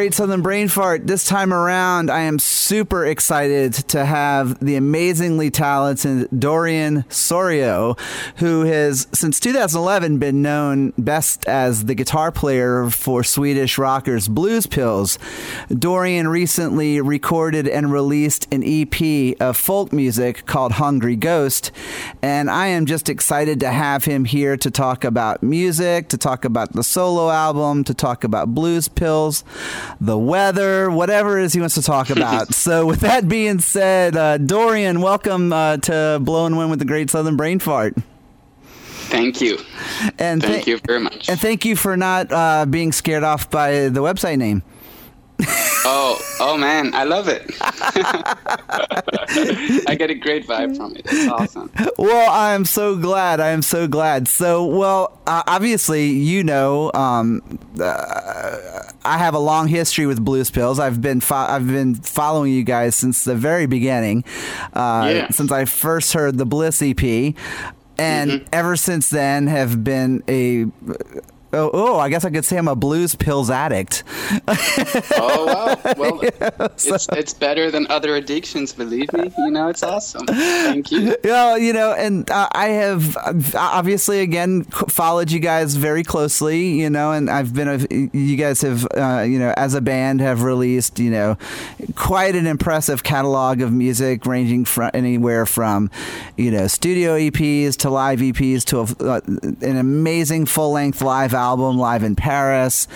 [0.00, 1.06] Great Southern Brain Fart.
[1.06, 8.00] This time around, I am super excited to have the amazingly talented Dorian Sorriaux,
[8.36, 14.66] who has, since 2011, been known best as the guitar player for Swedish rockers Blues
[14.66, 15.18] Pills.
[15.68, 21.72] Dorian recently recorded and released an EP of folk music called Hungry Ghost,
[22.22, 26.46] and I am just excited to have him here to talk about music, to talk
[26.46, 29.44] about the solo album, to talk about Blues Pills,
[30.00, 32.54] the weather, whatever it is he wants to talk about.
[32.54, 36.84] so, with that being said, uh, Dorian, welcome uh, to Blow and Win with the
[36.84, 37.94] Great Southern Brain Fart.
[39.10, 39.58] Thank you.
[40.18, 41.28] And Thank you very much.
[41.28, 44.62] And thank you for not uh, being scared off by the website name.
[45.84, 47.42] Oh, oh man, I love it.
[49.88, 51.02] I get a great vibe from it.
[51.06, 51.70] It's awesome.
[51.98, 53.40] Well, I am so glad.
[53.40, 54.28] I am so glad.
[54.28, 57.42] So, well, uh, obviously, you know, um,
[57.80, 60.78] uh, I have a long history with Blues Pills.
[60.78, 64.24] I've been fo- I've been following you guys since the very beginning,
[64.74, 65.28] uh, Yeah.
[65.30, 67.34] since I first heard the Bliss EP,
[67.98, 68.44] and Mm-hmm.
[68.52, 70.66] ever since then have been a.
[71.52, 74.04] Oh, oh, I guess I could say I'm a blues pills addict.
[75.12, 75.94] Oh wow.
[75.96, 78.72] Well, it's it's better than other addictions.
[78.72, 79.32] Believe me.
[79.36, 80.26] You know, it's awesome.
[80.26, 81.16] Thank you.
[81.24, 83.16] Well, you know, and uh, I have
[83.54, 88.62] obviously again followed you guys very closely, you know, and I've been a, you guys
[88.62, 91.36] have uh, you know as a band have released you know
[91.96, 95.90] quite an impressive catalog of music ranging from anywhere from
[96.36, 99.20] you know studio EPs to live EPs to a, uh,
[99.66, 102.86] an amazing full length live album live in Paris.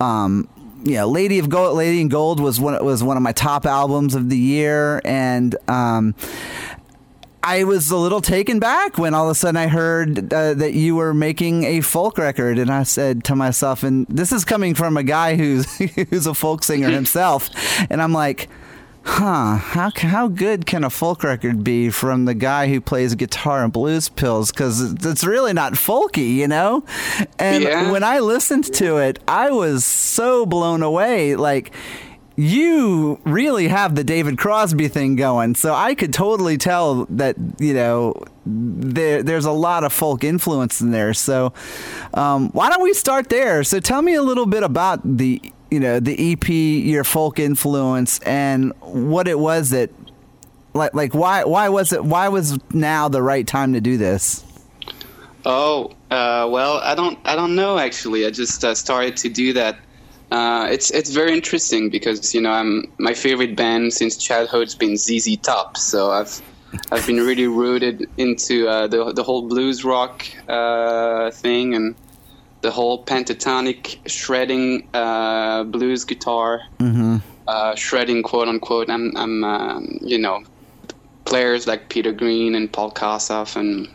[0.00, 0.48] Um,
[0.84, 4.30] Lady of Gold, Lady in Gold was one was one of my top albums of
[4.30, 6.14] the year, and um,
[7.42, 10.74] I was a little taken back when all of a sudden I heard uh, that
[10.74, 14.74] you were making a folk record, and I said to myself, and this is coming
[14.74, 15.66] from a guy who's
[16.10, 17.48] who's a folk singer himself,
[17.90, 18.48] and I'm like.
[19.04, 19.56] Huh?
[19.56, 23.72] How how good can a folk record be from the guy who plays guitar and
[23.72, 24.52] blues pills?
[24.52, 26.84] Because it's really not folky, you know.
[27.38, 27.90] And Yeah.
[27.90, 31.36] when I listened to it, I was so blown away.
[31.36, 31.72] Like
[32.36, 35.56] you really have the David Crosby thing going.
[35.56, 38.14] So I could totally tell that, you know,
[38.46, 41.14] there there's a lot of folk influence in there.
[41.14, 41.52] So
[42.14, 43.64] um, why don't we start there?
[43.64, 45.40] So tell me a little bit about the,
[45.70, 49.90] you know, the EP, your folk influence and what it was that
[50.74, 54.44] like like why why was it why was now the right time to do this?
[55.44, 58.26] Oh, uh, well, I don't, I don't know actually.
[58.26, 59.78] I just uh, started to do that.
[60.30, 64.96] Uh, it's it's very interesting because you know I'm my favorite band since childhood's been
[64.96, 66.42] ZZ Top, so I've
[66.92, 71.94] I've been really rooted into uh, the the whole blues rock uh, thing and
[72.60, 76.60] the whole pentatonic shredding uh, blues guitar,
[77.46, 78.90] uh, shredding quote unquote.
[78.90, 80.42] I'm I'm um, you know
[81.24, 83.88] players like Peter Green and Paul Kossoff and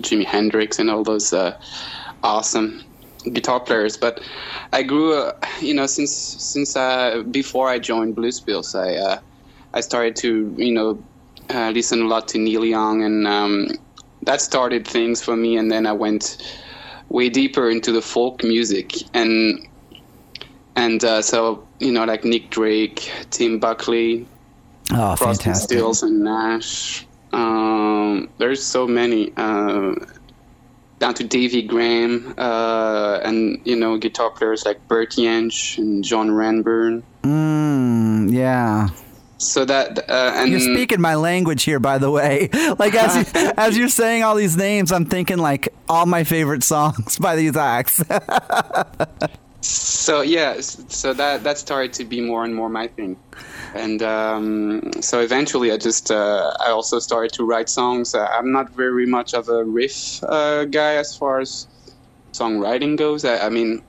[0.00, 1.56] Jimi Hendrix and all those uh,
[2.22, 2.82] awesome
[3.32, 3.96] guitar players.
[3.96, 4.20] But
[4.72, 9.18] I grew, uh, you know, since since uh, before I joined Blues Pills, I uh,
[9.74, 11.02] I started to you know
[11.48, 13.68] uh, listen a lot to Neil Young, and um,
[14.22, 15.56] that started things for me.
[15.56, 16.38] And then I went
[17.10, 19.68] way deeper into the folk music and
[20.76, 24.26] and uh, so you know like Nick Drake, Tim Buckley,
[24.92, 25.70] Oh, fantastic.
[25.70, 27.06] Stills, and Nash.
[27.32, 29.32] Um, there's so many.
[29.36, 29.94] Uh,
[30.98, 36.30] down to Davy Graham, uh, and you know guitar players like Bert Jansch and John
[36.30, 37.02] Renbourn.
[37.22, 38.88] Mm, yeah.
[39.38, 42.50] So that uh, and You're speaking my language here, by the way.
[42.78, 46.62] Like as you, as you're saying all these names, I'm thinking like all my favorite
[46.62, 48.02] songs by these acts.
[49.60, 53.18] so yeah, so that that started to be more and more my thing,
[53.74, 58.14] and um, so eventually I just uh, I also started to write songs.
[58.14, 61.66] Uh, I'm not very much of a riff uh, guy as far as
[62.32, 63.24] songwriting goes.
[63.24, 63.82] I, I mean,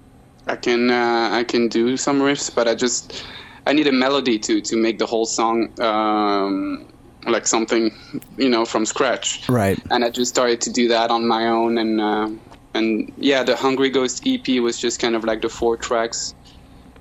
[0.47, 3.23] I can uh, I can do some riffs, but I just
[3.67, 6.90] I need a melody to to make the whole song um,
[7.25, 7.91] like something
[8.37, 9.47] you know from scratch.
[9.49, 9.79] right.
[9.91, 12.29] And I just started to do that on my own, and uh,
[12.73, 16.33] and yeah, the Hungry Ghost EP was just kind of like the four tracks.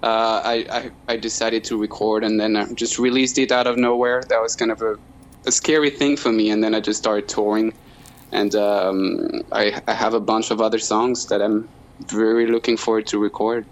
[0.02, 3.76] Uh, I, I I decided to record, and then I just released it out of
[3.76, 4.22] nowhere.
[4.28, 4.96] That was kind of a,
[5.46, 7.72] a scary thing for me, and then I just started touring,
[8.32, 11.68] and um, I I have a bunch of other songs that I'm
[12.06, 13.66] very looking forward to record.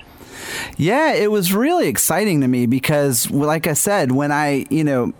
[0.76, 5.12] Yeah, it was really exciting to me because, like I said, when I, you know,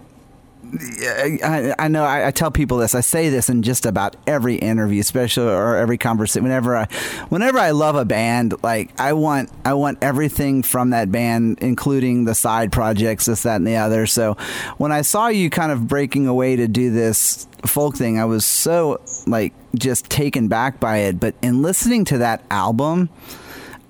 [0.75, 2.94] I, I know I, I, tell people this.
[2.94, 6.43] I say this in just about every interview, especially or every conversation.
[6.43, 6.85] Whenever I,
[7.29, 12.25] whenever I love a band, like I want, I want everything from that band, including
[12.25, 14.06] the side projects, this, that, and the other.
[14.06, 14.35] So,
[14.76, 18.44] when I saw you kind of breaking away to do this folk thing, I was
[18.44, 21.19] so like just taken back by it.
[21.19, 23.09] But in listening to that album,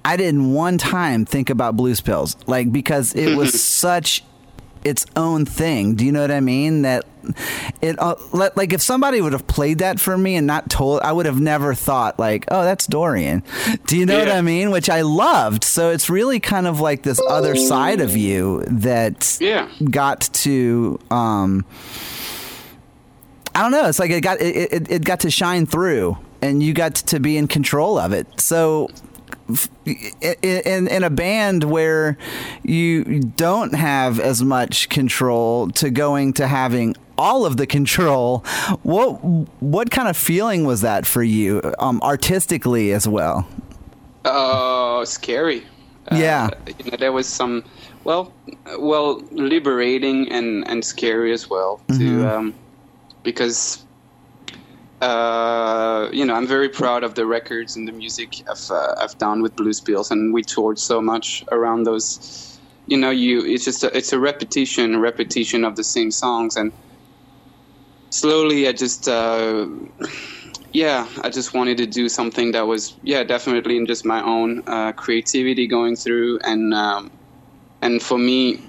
[0.05, 4.23] I didn't one time think about Blues Pills, like because it was such
[4.85, 5.95] its own thing.
[5.95, 6.83] Do you know what I mean?
[6.83, 7.05] That
[7.83, 11.13] it uh, like if somebody would have played that for me and not told, I
[11.13, 13.43] would have never thought like, oh, that's Dorian.
[13.87, 14.25] Do you know yeah.
[14.25, 14.71] what I mean?
[14.71, 15.65] Which I loved.
[15.65, 19.69] So it's really kind of like this other side of you that yeah.
[19.91, 20.99] got to.
[21.11, 21.65] Um,
[23.55, 23.87] I don't know.
[23.89, 27.19] It's like it got it, it, it got to shine through, and you got to
[27.19, 28.41] be in control of it.
[28.41, 28.89] So
[29.87, 32.19] in in a band where
[32.63, 38.45] you don't have as much control to going to having all of the control
[38.83, 39.13] what
[39.61, 43.49] what kind of feeling was that for you um, artistically as well?
[44.25, 45.65] Uh scary.
[46.13, 46.51] Yeah.
[46.53, 47.65] uh, you know there was some
[48.05, 48.33] well
[48.79, 51.99] well liberating and and scary as well mm-hmm.
[52.01, 52.55] to um
[53.23, 53.85] because
[55.01, 59.17] uh, you know, I'm very proud of the records and the music I've, uh, I've
[59.19, 62.61] done with Blues Pills, and we toured so much around those.
[62.87, 66.73] You know, you it's just a, it's a repetition, repetition of the same songs, and
[68.11, 69.67] slowly I just, uh,
[70.73, 74.63] yeah, I just wanted to do something that was, yeah, definitely in just my own
[74.67, 77.11] uh, creativity going through, and um,
[77.83, 78.61] and for me,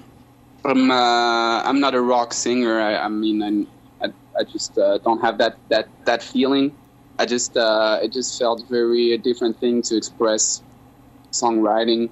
[0.64, 2.80] I'm uh, I'm not a rock singer.
[2.80, 3.68] I, I mean, I'm,
[4.38, 6.74] I just uh, don't have that that that feeling.
[7.18, 10.62] I just uh, it just felt very a different thing to express
[11.32, 12.10] songwriting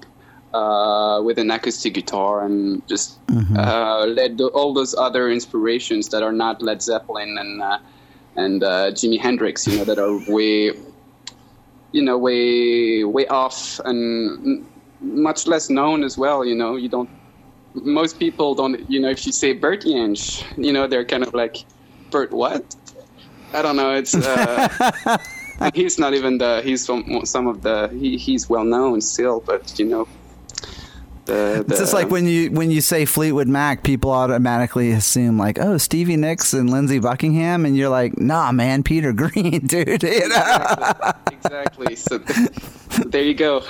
[0.54, 3.56] uh, with an acoustic guitar and just mm-hmm.
[3.56, 7.78] uh, let the, all those other inspirations that are not Led Zeppelin and uh,
[8.36, 10.72] and uh, Jimi Hendrix, you know, that are way
[11.92, 14.66] you know way way off and
[15.00, 16.44] much less known as well.
[16.44, 17.10] You know, you don't.
[17.74, 18.88] Most people don't.
[18.90, 21.64] You know, if you say Bert Jansch, you know, they're kind of like
[22.10, 22.74] Bert what?
[23.52, 23.94] I don't know.
[23.94, 25.18] It's uh,
[25.74, 29.78] he's not even the he's from some of the he, he's well known still, but
[29.78, 30.08] you know.
[31.28, 35.36] The, the, it's just like when you when you say Fleetwood Mac, people automatically assume
[35.36, 40.02] like, oh, Stevie Nicks and Lindsey Buckingham, and you're like, nah, man, Peter Green, dude.
[40.02, 40.96] You know?
[41.30, 41.88] Exactly.
[41.92, 41.96] exactly.
[41.96, 42.18] So
[43.06, 43.62] there you go.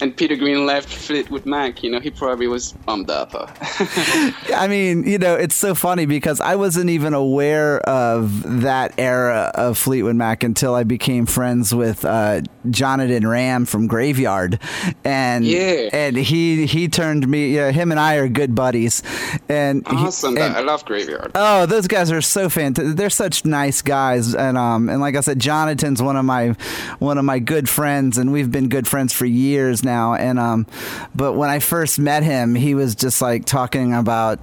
[0.00, 1.84] And Peter Green left Fleetwood Mac.
[1.84, 3.30] You know, he probably was bummed up.
[3.34, 9.52] I mean, you know, it's so funny because I wasn't even aware of that era
[9.54, 14.58] of Fleetwood Mac until I became friends with uh, Jonathan Ramm from Graveyard,
[15.04, 15.90] and yeah.
[15.92, 17.54] and he he turned me.
[17.54, 19.02] Yeah, him and I are good buddies.
[19.48, 20.36] And awesome.
[20.36, 21.32] He, and, I love Graveyard.
[21.34, 22.96] Oh, those guys are so fantastic.
[22.96, 26.56] They're such nice guys, and um and like I said, Jonathan's one of my
[26.98, 30.14] one of my good friends, and we've been good friends for years now.
[30.14, 30.66] And um,
[31.14, 34.38] but when I first met him, he was just like talking about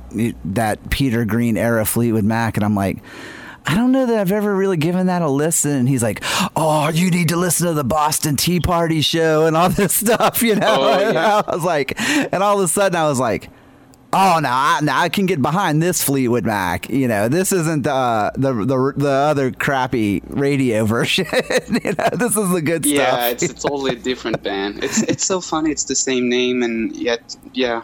[0.45, 2.99] that Peter Green era Fleetwood Mac, and I'm like.
[3.65, 5.71] I don't know that I've ever really given that a listen.
[5.71, 6.23] And he's like,
[6.55, 10.41] "Oh, you need to listen to the Boston Tea Party show and all this stuff,"
[10.41, 10.77] you know.
[10.79, 11.41] Oh, yeah.
[11.45, 13.49] I was like, and all of a sudden, I was like,
[14.13, 16.89] oh, now I, now I can get behind this Fleetwood Mac.
[16.89, 21.25] You know, this isn't uh, the the the other crappy radio version.
[21.31, 23.19] you know, this is the good yeah, stuff.
[23.19, 24.83] Yeah, it's a totally different band.
[24.83, 25.71] It's it's so funny.
[25.71, 27.83] It's the same name, and yet, yeah.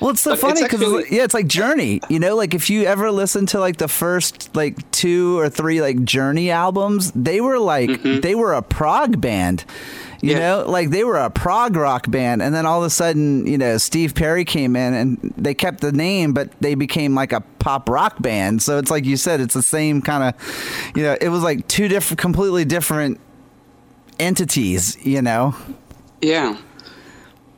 [0.00, 2.00] Well, it's so but funny because yeah, it's like Journey.
[2.08, 5.80] You know, like if you ever listen to like the first like two or three
[5.80, 8.20] like Journey albums, they were like mm-hmm.
[8.20, 9.64] they were a prog band.
[10.20, 10.38] You yeah.
[10.38, 13.58] know, like they were a prog rock band, and then all of a sudden, you
[13.58, 17.42] know, Steve Perry came in and they kept the name, but they became like a
[17.58, 18.62] pop rock band.
[18.62, 21.68] So it's like you said, it's the same kind of, you know, it was like
[21.68, 23.20] two different, completely different
[24.18, 24.96] entities.
[25.04, 25.54] You know.
[26.22, 26.56] Yeah.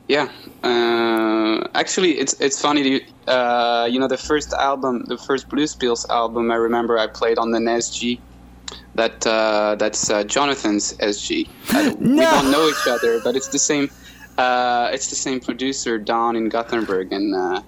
[0.07, 0.29] Yeah.
[0.63, 3.05] Uh, actually, it's it's funny.
[3.27, 7.37] Uh, you know, the first album, the first Blues Pills album, I remember I played
[7.37, 8.19] on the SG
[8.95, 11.47] that uh, that's uh, Jonathan's SG.
[11.99, 12.15] no.
[12.15, 13.89] We don't know each other, but it's the same.
[14.37, 17.61] Uh, it's the same producer, Don in Gothenburg, and uh,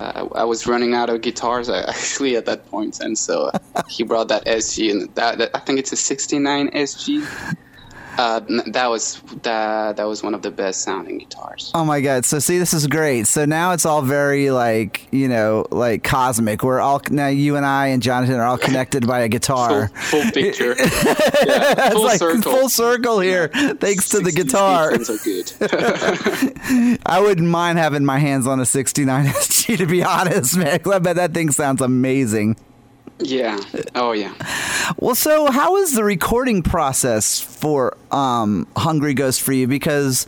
[0.00, 3.50] I was running out of guitars actually at that point, and so
[3.88, 7.56] he brought that SG, and that, that I think it's a '69 SG.
[8.18, 11.70] Uh, that was that that was one of the best sounding guitars.
[11.72, 12.24] Oh my god!
[12.24, 13.28] So see, this is great.
[13.28, 16.64] So now it's all very like you know like cosmic.
[16.64, 19.88] We're all now you and I and Jonathan are all connected by a guitar.
[19.88, 20.74] Full, full picture.
[21.46, 22.52] yeah, full like circle.
[22.52, 23.74] Full circle here, yeah.
[23.74, 24.92] thanks to the guitar.
[24.92, 25.52] are good.
[27.06, 29.78] I wouldn't mind having my hands on a '69 SG.
[29.78, 30.80] to be honest, man.
[30.84, 32.56] I bet that thing sounds amazing.
[33.20, 33.58] Yeah.
[33.94, 34.32] Oh yeah.
[34.98, 39.66] Well, so how is the recording process for um, Hungry Ghost for you?
[39.66, 40.24] Because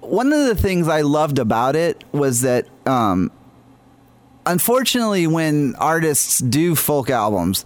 [0.00, 3.30] one of the things I loved about it was that, um,
[4.46, 7.64] unfortunately, when artists do folk albums,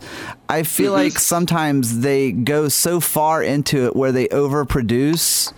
[0.49, 1.03] I feel Mm-hmm.
[1.05, 5.53] like sometimes they go so far into it where they overproduce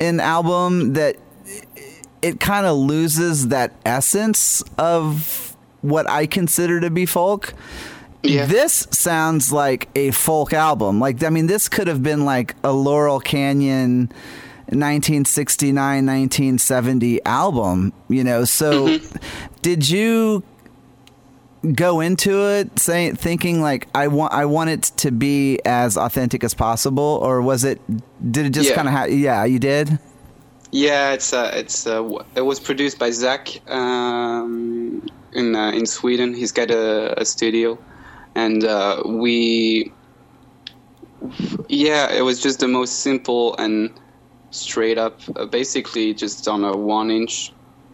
[0.00, 1.16] an album that
[2.22, 7.52] it kind of loses that essence of what I consider to be folk.
[8.22, 8.46] Yeah.
[8.46, 11.00] This sounds like a folk album.
[11.00, 14.12] Like I mean this could have been like a Laurel Canyon
[14.68, 18.44] 1969 1970 album, you know.
[18.44, 19.16] So Mm-hmm.
[19.62, 20.42] did you
[21.74, 26.42] go into it saying thinking like I want I want it to be as authentic
[26.42, 27.80] as possible or was it
[28.32, 28.74] did it just Yeah.
[28.76, 29.98] kind of ha- yeah, you did?
[30.72, 32.02] Yeah, it's uh, it's uh,
[32.34, 36.34] it was produced by Zach um, in uh, in Sweden.
[36.34, 37.76] He's got a, a studio,
[38.34, 39.92] and uh, we
[41.68, 43.90] yeah, it was just the most simple and
[44.50, 47.52] straight up, uh, basically just on a one inch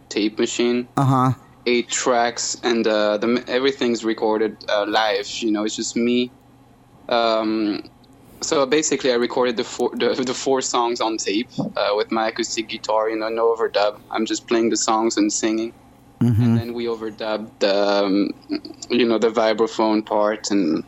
[0.08, 1.32] tape machine, Uh-huh.
[1.66, 5.28] eight tracks, and uh, the everything's recorded uh, live.
[5.40, 6.32] You know, it's just me.
[7.08, 7.82] Um,
[8.42, 12.28] so basically, I recorded the four the, the four songs on tape uh, with my
[12.28, 13.08] acoustic guitar.
[13.10, 14.00] You know, no overdub.
[14.10, 15.74] I'm just playing the songs and singing,
[16.20, 18.34] and then we overdubbed the um,
[18.90, 20.84] you know the vibraphone part and.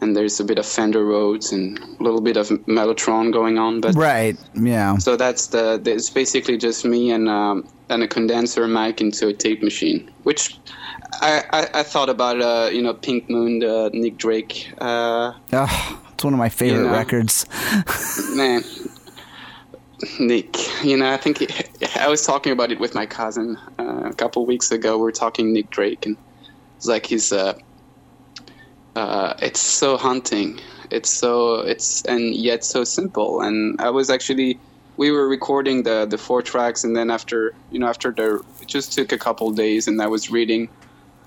[0.00, 3.80] And there's a bit of Fender Rhodes and a little bit of Mellotron going on,
[3.80, 4.36] but Right.
[4.52, 4.98] Yeah.
[4.98, 9.28] so that's the, the it's basically just me and um, and a condenser mic into
[9.28, 10.58] a tape machine, which
[11.22, 15.98] I, I, I thought about uh, you know Pink Moon, the Nick Drake, uh, Ugh,
[16.12, 16.92] it's one of my favorite know.
[16.92, 17.46] records.
[18.34, 18.62] man.
[20.20, 21.63] Nick, you know, I think
[21.96, 24.96] I was talking about it with my cousin uh, a couple weeks ago.
[24.96, 26.16] We were talking Nick Drake, and
[26.76, 27.54] it's like he's uh,
[28.96, 30.60] uh, it's so haunting.
[30.90, 33.40] It's so it's and yet so simple.
[33.40, 34.58] And I was actually
[34.96, 38.68] we were recording the the four tracks, and then after you know after the it
[38.68, 40.68] just took a couple days, and I was reading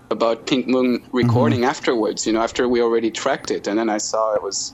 [0.09, 2.25] about Pink Moon recording afterwards.
[2.25, 4.73] You know, after we already tracked it, and then I saw it was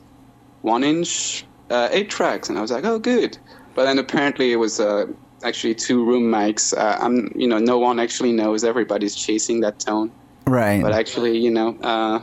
[0.61, 3.37] one inch, uh, eight tracks, and I was like, oh, good.
[3.73, 5.07] But then apparently it was uh,
[5.43, 6.75] actually two room mics.
[6.75, 8.63] Uh, I'm, you know, no one actually knows.
[8.63, 10.11] Everybody's chasing that tone.
[10.45, 10.81] Right.
[10.81, 12.21] But actually, you know, uh,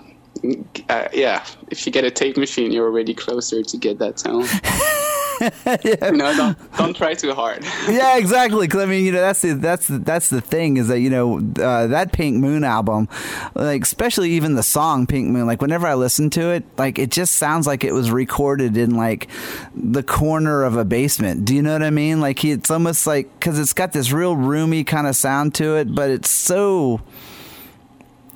[0.88, 4.46] uh, yeah, if you get a tape machine, you're already closer to get that tone.
[5.82, 7.64] You know, don't, don't try too hard.
[7.88, 8.66] yeah, exactly.
[8.66, 11.10] Because I mean, you know, that's the that's the, that's the thing is that you
[11.10, 13.08] know uh, that Pink Moon album,
[13.54, 15.46] like especially even the song Pink Moon.
[15.46, 18.96] Like whenever I listen to it, like it just sounds like it was recorded in
[18.96, 19.28] like
[19.74, 21.44] the corner of a basement.
[21.44, 22.20] Do you know what I mean?
[22.20, 25.94] Like it's almost like because it's got this real roomy kind of sound to it,
[25.94, 27.00] but it's so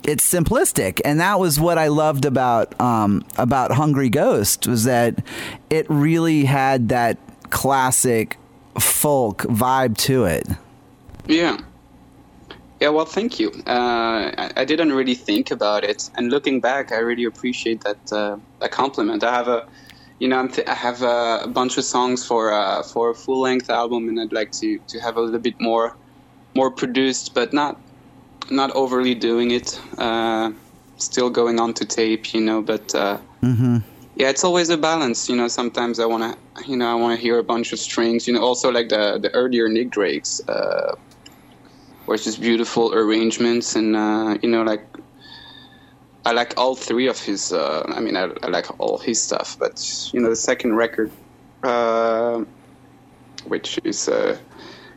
[0.07, 5.23] it's simplistic and that was what i loved about um, about hungry ghost was that
[5.69, 7.17] it really had that
[7.49, 8.37] classic
[8.79, 10.47] folk vibe to it
[11.27, 11.57] Yeah.
[12.81, 13.51] Yeah, well, thank you.
[13.65, 18.37] Uh, I, didn't really think about it, and looking back, I really appreciate that uh,
[18.59, 19.23] a compliment.
[19.23, 19.65] I have a,
[20.19, 23.39] you know, th- I have a, a bunch of songs for uh, for a full
[23.39, 25.95] length album, and I'd like to to have a little bit more
[26.53, 27.79] more produced, but not
[28.49, 29.79] not overly doing it.
[29.97, 30.51] Uh,
[30.97, 32.93] still going on to tape, you know, but.
[32.95, 33.17] Uh,
[34.15, 35.27] yeah, it's always a balance.
[35.29, 37.79] You know, sometimes I want to, you know, I want to hear a bunch of
[37.79, 38.27] strings.
[38.27, 40.95] You know, also like the the earlier Nick Drakes, uh,
[42.05, 44.87] where it's just beautiful arrangements, and uh, you know, like
[46.25, 47.51] I like all three of his.
[47.51, 49.83] Uh, I mean, I, I like all his stuff, but
[50.13, 51.11] you know, the second record,
[51.63, 52.43] uh,
[53.45, 54.37] which is, uh,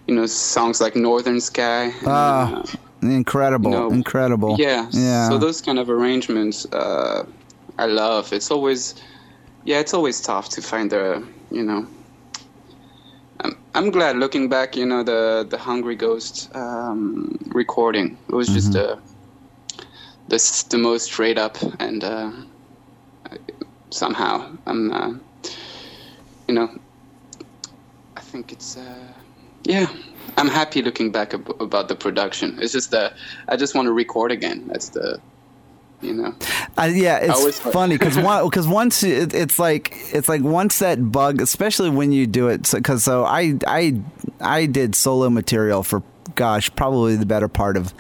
[0.07, 1.93] you know, songs like Northern Sky.
[2.07, 3.91] Ah, uh, incredible No.
[3.91, 4.89] incredible yeah.
[4.93, 7.25] yeah So those kind of arrangements, uh,
[7.79, 8.33] I love.
[8.33, 8.95] It's always,
[9.65, 11.87] yeah, it's always tough to find the, you know.
[13.41, 18.17] I'm, I'm glad looking back, you know, the the Hungry Ghost um, recording.
[18.29, 18.99] It was just Mm-hmm.
[20.29, 22.33] the, the the most straight up, and uh,
[23.91, 25.13] somehow I'm, uh,
[26.49, 26.69] you know,
[28.17, 29.13] I think it's, uh,
[29.65, 29.87] yeah.
[30.37, 32.59] I'm happy looking back ab- about the production.
[32.61, 33.15] It's just that
[33.49, 34.65] I just want to record again.
[34.69, 35.21] That's the,
[36.03, 36.35] you know.
[36.77, 40.79] Uh, yeah, it's always- funny because once because once it, it's like it's like once
[40.81, 44.01] that bug, especially when you do it, because so, I I
[44.41, 46.03] I did solo material for
[46.35, 47.93] gosh probably the better part of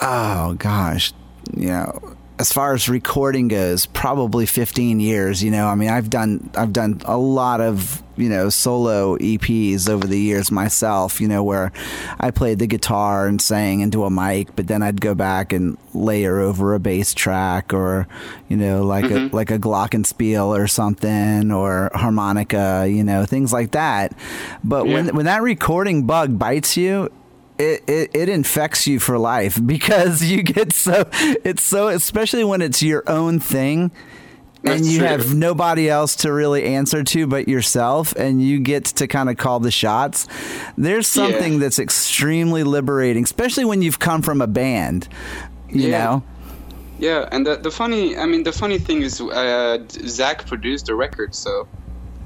[0.00, 1.12] oh gosh
[1.56, 5.44] you know as far as recording goes, probably 15 years.
[5.44, 9.90] You know, I mean, I've done I've done a lot of you know solo EPs
[9.90, 11.20] over the years myself.
[11.20, 11.70] You know, where
[12.18, 15.76] I played the guitar and sang into a mic, but then I'd go back and
[15.92, 18.08] layer over a bass track or
[18.48, 19.34] you know like mm-hmm.
[19.34, 22.86] a like a glockenspiel or something or harmonica.
[22.88, 24.14] You know, things like that.
[24.64, 24.94] But yeah.
[24.94, 27.12] when when that recording bug bites you,
[27.60, 31.08] it, it, it infects you for life because you get so
[31.44, 33.90] it's so especially when it's your own thing
[34.62, 35.08] and That's you true.
[35.08, 39.36] have nobody else to really answer to but yourself and you get to kind of
[39.36, 40.26] call the shots
[40.76, 41.58] there's something yeah.
[41.60, 45.08] that's extremely liberating especially when you've come from a band
[45.70, 46.04] you yeah.
[46.04, 46.22] know
[46.98, 50.94] yeah and the, the funny i mean the funny thing is uh, zach produced the
[50.94, 51.66] record so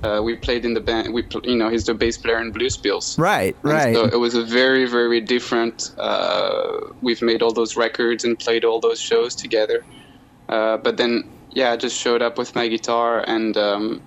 [0.05, 1.15] uh, we played in the band.
[1.15, 3.19] We, you know, he's the bass player in Blues Pills.
[3.19, 3.95] Right, right.
[3.95, 5.95] So it was a very, very different.
[5.97, 9.85] Uh, we've made all those records and played all those shows together.
[10.49, 14.03] Uh, but then, yeah, I just showed up with my guitar and um,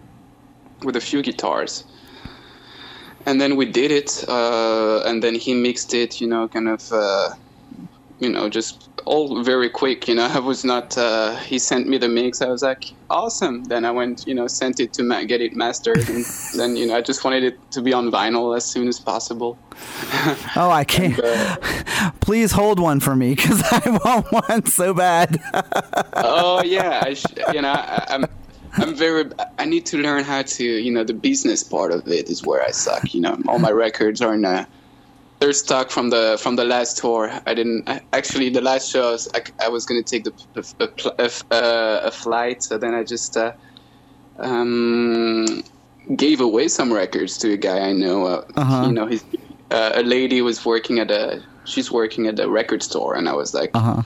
[0.84, 1.84] with a few guitars.
[3.26, 6.92] And then we did it, uh, and then he mixed it, you know, kind of
[6.94, 7.30] uh,
[8.20, 10.08] you know, just all very quick.
[10.08, 10.98] You know, I was not.
[10.98, 12.42] Uh, he sent me the mix.
[12.42, 13.64] I was like, awesome.
[13.66, 16.88] Then I went, you know, sent it to ma- get it mastered, and then you
[16.88, 19.58] know, I just wanted it to be on vinyl as soon as possible.
[20.56, 21.18] oh, I can't.
[21.20, 25.40] And, uh, Please hold one for me because I want one so bad.
[26.16, 28.26] oh yeah, I sh- you know, I, I'm.
[28.80, 29.26] I'm very.
[29.58, 32.62] I need to learn how to, you know, the business part of it is where
[32.62, 33.12] I suck.
[33.12, 34.68] You know, all my records are in a
[35.40, 37.32] they're stuck from the from the last tour.
[37.46, 39.28] I didn't I, actually the last shows.
[39.34, 40.34] I, I was gonna take the
[41.20, 43.54] a, a, a, flight, so then I just uh,
[44.40, 45.64] um,
[46.16, 48.26] gave away some records to a guy I know.
[48.26, 48.86] Uh, uh-huh.
[48.88, 49.24] You know, his
[49.72, 53.34] uh, a lady was working at a she's working at a record store, and I
[53.34, 54.04] was like, uh-huh.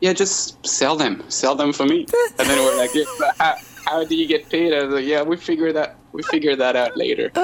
[0.00, 2.06] yeah, just sell them, sell them for me.
[2.38, 3.04] and then we're like, yeah,
[3.38, 4.74] how, how do you get paid?
[4.74, 7.30] I was like, yeah, we figure that we figure that out later.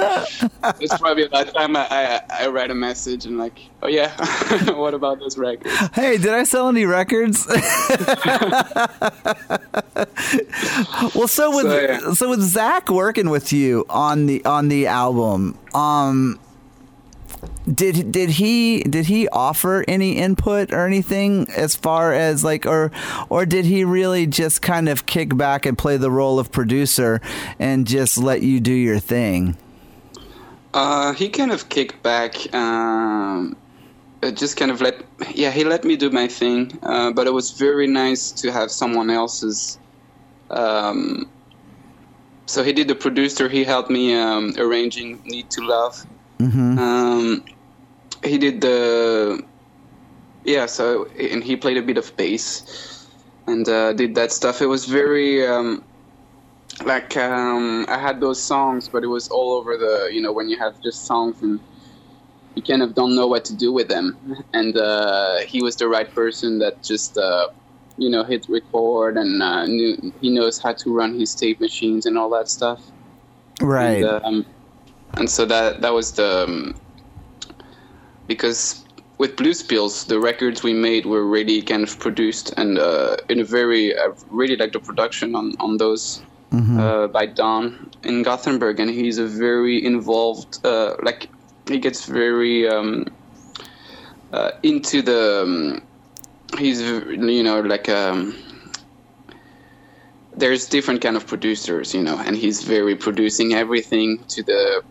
[0.80, 4.12] it's probably about time I, I, I write a message and like, oh yeah,
[4.74, 5.72] what about those records?
[5.94, 7.46] Hey, did I sell any records?
[11.14, 12.12] well, so with so, yeah.
[12.14, 16.40] so with Zach working with you on the on the album, um,
[17.72, 22.90] did did he did he offer any input or anything as far as like or
[23.28, 27.20] or did he really just kind of kick back and play the role of producer
[27.59, 29.57] and just let you do your thing?
[30.74, 32.52] Uh, he kind of kicked back.
[32.52, 33.57] Um,
[34.35, 35.02] just kind of let
[35.35, 38.70] yeah he let me do my thing, uh, but it was very nice to have
[38.70, 39.78] someone else's.
[40.50, 41.28] Um,
[42.46, 43.48] so he did the producer.
[43.48, 46.07] He helped me um, arranging "Need to Love."
[46.38, 46.78] Mm-hmm.
[46.78, 47.44] Um,
[48.24, 49.42] he did the
[50.44, 50.66] yeah.
[50.66, 53.06] So and he played a bit of bass
[53.46, 54.62] and uh, did that stuff.
[54.62, 55.84] It was very um,
[56.84, 60.48] like um, I had those songs, but it was all over the you know when
[60.48, 61.60] you have just songs and
[62.54, 64.16] you kind of don't know what to do with them.
[64.52, 67.48] And uh, he was the right person that just uh,
[67.96, 72.06] you know hit record and uh, knew, he knows how to run his tape machines
[72.06, 72.80] and all that stuff.
[73.60, 74.02] Right.
[74.04, 74.46] And, um,
[75.16, 76.74] and so that that was the um,
[78.27, 78.85] because
[79.18, 83.40] with Blues Pills, the records we made were really kind of produced and uh, in
[83.40, 86.79] a very I really like the production on on those mm-hmm.
[86.79, 91.29] uh, by Don in Gothenburg, and he's a very involved uh, like
[91.68, 93.07] he gets very um,
[94.33, 95.83] uh, into the um,
[96.59, 98.35] he's you know like um,
[100.37, 104.83] there's different kind of producers you know and he's very producing everything to the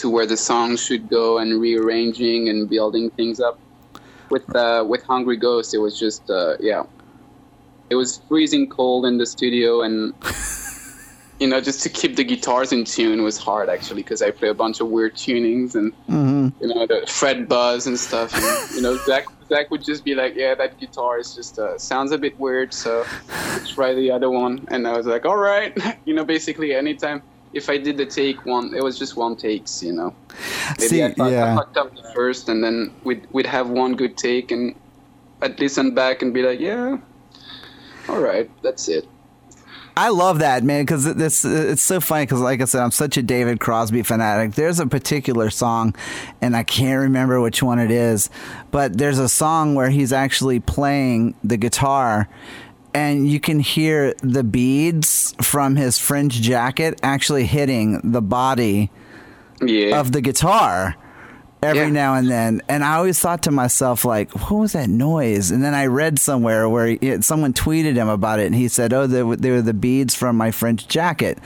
[0.00, 3.58] to where the song should go and rearranging and building things up.
[4.30, 6.84] With uh, with Hungry Ghost, it was just uh, yeah,
[7.88, 10.12] it was freezing cold in the studio, and
[11.40, 14.48] you know just to keep the guitars in tune was hard actually because I play
[14.48, 16.48] a bunch of weird tunings and mm-hmm.
[16.60, 18.34] you know the fret buzz and stuff.
[18.34, 21.78] And, you know Zach Zach would just be like, yeah, that guitar is just uh,
[21.78, 23.04] sounds a bit weird, so
[23.66, 24.66] try the other one.
[24.70, 28.44] And I was like, all right, you know, basically anytime if I did the take
[28.44, 30.14] one, it was just one takes, you know.
[30.78, 31.52] Maybe See, I, fucked, yeah.
[31.52, 34.74] I fucked up the first, and then we'd we'd have one good take, and
[35.40, 36.98] I'd listen back and be like, yeah,
[38.08, 39.06] all right, that's it.
[39.98, 43.16] I love that man because this it's so funny because like I said I'm such
[43.16, 44.54] a David Crosby fanatic.
[44.54, 45.92] There's a particular song,
[46.40, 48.30] and I can't remember which one it is,
[48.70, 52.28] but there's a song where he's actually playing the guitar,
[52.94, 58.90] and you can hear the beads from his fringe jacket actually hitting the body
[59.60, 60.00] yeah.
[60.00, 60.96] of the guitar
[61.62, 61.88] every Yeah.
[61.90, 62.62] now and then.
[62.68, 65.50] And i always thought to myself like what was that noise?
[65.50, 68.92] And then i read somewhere where he, someone tweeted him about it and he said
[68.92, 71.38] oh they, were- they were the beads from my french jacket.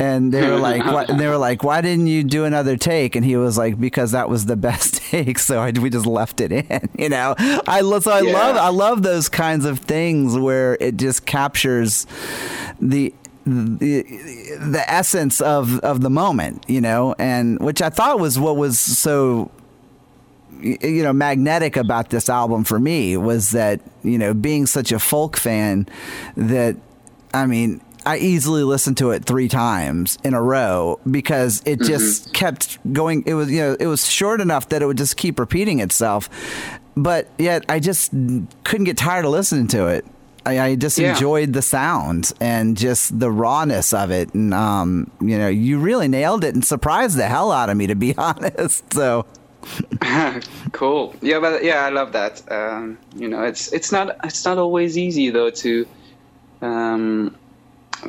[0.00, 3.16] And they were like what, and they were like why didn't you do another take?
[3.16, 5.38] And he was like because that was the best take.
[5.38, 7.34] So I, we just left it in you know?
[7.38, 8.32] I so i Yeah.
[8.32, 12.06] love i love those kinds of things where it just captures
[12.80, 13.12] the
[13.48, 14.02] the
[14.60, 18.78] the essence of of the moment, you know, and which I thought was what was
[18.78, 19.50] so
[20.60, 24.98] you know magnetic about this album for me was that you know being such a
[24.98, 25.88] folk fan
[26.36, 26.76] that
[27.32, 31.88] I mean I easily listened to it three times in a row because it mm-hmm.
[31.88, 33.22] just kept going.
[33.26, 36.28] It was you know it was short enough that it would just keep repeating itself
[36.98, 40.04] but yet I just couldn't get tired of listening to it
[40.48, 41.10] I, I just Yeah.
[41.14, 46.08] enjoyed the sound and just the rawness of it and um you know you really
[46.08, 49.26] nailed it and surprised the hell out of me to be honest so
[50.72, 51.14] cool.
[51.20, 52.40] Yeah, but yeah, I love that.
[52.50, 55.86] Um, you know, it's it's not it's not always easy though to
[56.62, 57.36] um,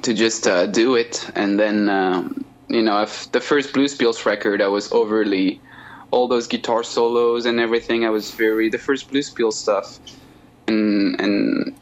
[0.02, 1.30] to just uh, do it.
[1.36, 5.60] And then um, you know, if the first Blues Pills record, I was overly
[6.12, 8.06] all those guitar solos and everything.
[8.06, 10.00] I was very the first Blues Pills stuff,
[10.68, 11.76] and and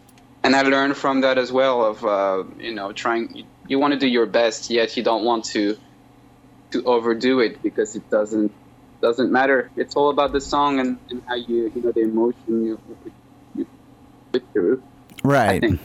[0.47, 1.83] and I learned from that as well.
[1.85, 5.43] Of uh, you know, trying you want to do your best, yet you don't want
[5.55, 5.75] to
[6.71, 8.51] to overdo it because it doesn't
[9.01, 9.69] doesn't matter.
[9.75, 13.11] It's all about the song and, and how you you know the emotion you you,
[13.55, 13.67] you
[14.31, 14.81] put through.
[15.23, 15.81] I right think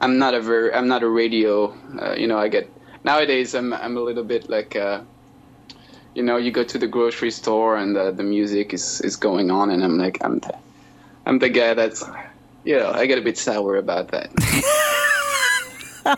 [0.00, 1.74] I'm not a very I'm not a radio.
[2.00, 2.70] Uh, you know, I get
[3.04, 4.76] nowadays I'm I'm a little bit like.
[4.76, 5.02] Uh,
[6.14, 9.50] you know, you go to the grocery store and the, the music is, is going
[9.50, 10.54] on, and I'm like, I'm the,
[11.24, 12.04] I'm the guy that's,
[12.64, 14.30] you know, I get a bit sour about that.
[16.02, 16.10] so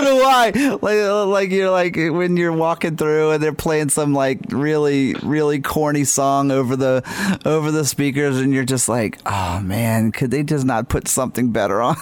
[0.00, 0.52] do I.
[0.80, 5.60] Like, like you're like when you're walking through and they're playing some like really, really
[5.60, 7.02] corny song over the
[7.44, 11.50] over the speakers, and you're just like, oh man, could they just not put something
[11.50, 11.96] better on?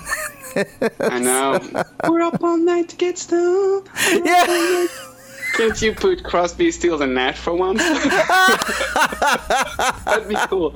[1.01, 1.85] I know.
[2.09, 3.89] We're up all night to get stoned.
[4.23, 4.87] yeah,
[5.57, 7.83] Can't you put Crosby, Stills, and Nash for once?
[10.05, 10.73] That'd be cool.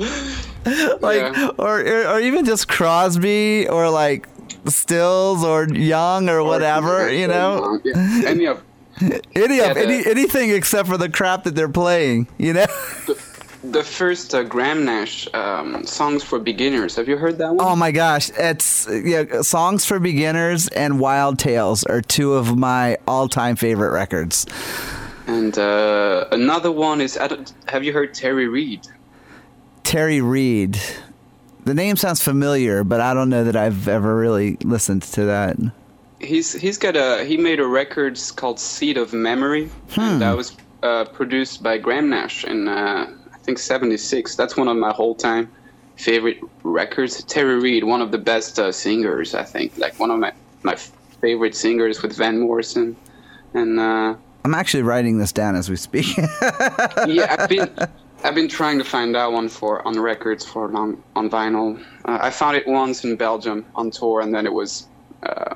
[1.00, 1.50] like Yeah.
[1.58, 4.28] or, or or even just Crosby or like
[4.66, 8.62] Stills or Young or whatever, you know, Yeah, Any of
[9.34, 12.66] any Yeah, of the- any anything except for the crap that they're playing, you know.
[13.06, 13.14] the
[13.84, 16.96] first uh, Graham Nash um, songs for beginners.
[16.96, 17.66] Have you heard that one?
[17.66, 22.98] Oh my gosh, it's yeah, songs for beginners and Wild Tales are two of my
[23.06, 24.46] all-time favorite records.
[25.26, 27.16] And uh, another one is
[27.68, 28.86] have you heard Terry Reid?
[29.82, 30.78] Terry Reid.
[31.64, 35.56] The name sounds familiar, but I don't know that I've ever really listened to that.
[36.20, 40.56] He's he's got a he made a record called Seed of Memory, and that was
[40.82, 43.10] uh, produced by Graham Nash in uh,
[43.44, 44.34] think '76.
[44.36, 45.50] That's one of my whole time
[45.96, 47.22] favorite records.
[47.24, 50.76] Terry Reid, one of the best uh, singers, I think, like one of my my
[51.20, 52.96] favorite singers with Van Morrison,
[53.54, 53.78] and.
[53.78, 54.14] Uh,
[54.46, 56.16] I'm actually writing this down as we speak.
[56.18, 57.70] yeah, I've been
[58.24, 61.82] I've been trying to find that one for on records for long on vinyl.
[62.04, 64.86] Uh, I found it once in Belgium on tour, and then it was
[65.22, 65.54] uh,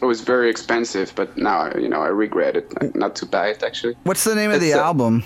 [0.00, 1.12] it was very expensive.
[1.14, 3.94] But now you know I regret it not to buy it actually.
[4.02, 5.22] What's the name of the It's, uh, album?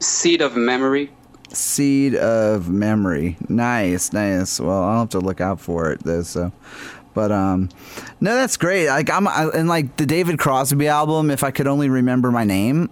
[0.00, 1.10] Seed of Memory.
[1.52, 3.36] Seed of Memory.
[3.48, 4.60] Nice, nice.
[4.60, 6.22] Well, I'll have to look out for it though.
[6.22, 6.52] So,
[7.14, 7.70] but um,
[8.20, 8.88] no, that's great.
[8.88, 11.30] Like I'm I, and like the David Crosby album.
[11.30, 12.90] If I could only remember my name,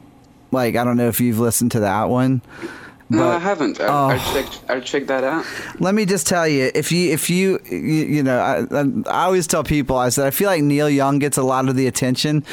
[0.51, 2.43] like I don't know if you've listened to that one.
[3.11, 3.81] No, I haven't.
[3.81, 4.09] I, oh.
[4.09, 4.47] I'll check.
[4.71, 5.45] I'll check that out.
[5.79, 9.25] Let me just tell you, if you if you you, you know, I, I, I
[9.27, 11.87] always tell people, I said I feel like Neil Young gets a lot of the
[11.87, 12.45] attention,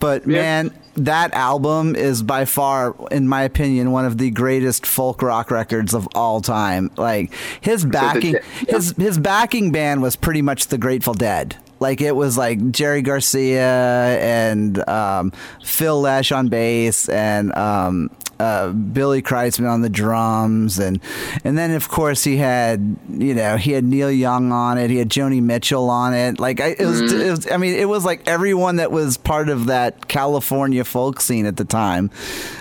[0.00, 0.40] but Yeah.
[0.40, 5.50] man, that album is by far, in my opinion, one of the greatest folk rock
[5.50, 6.90] records of all time.
[6.96, 11.54] Like his backing, his his backing band was pretty much the Grateful Dead.
[11.80, 18.70] Like it was like Jerry Garcia and um, Phil Lesh on bass and um, uh,
[18.70, 21.00] Billy Kreutzmann on the drums and
[21.44, 24.96] and then of course he had you know he had Neil Young on it he
[24.96, 26.38] had Joni Mitchell on it.
[26.38, 29.48] Like I, it, was, it was I mean it was like everyone that was part
[29.48, 32.10] of that California folk scene at the time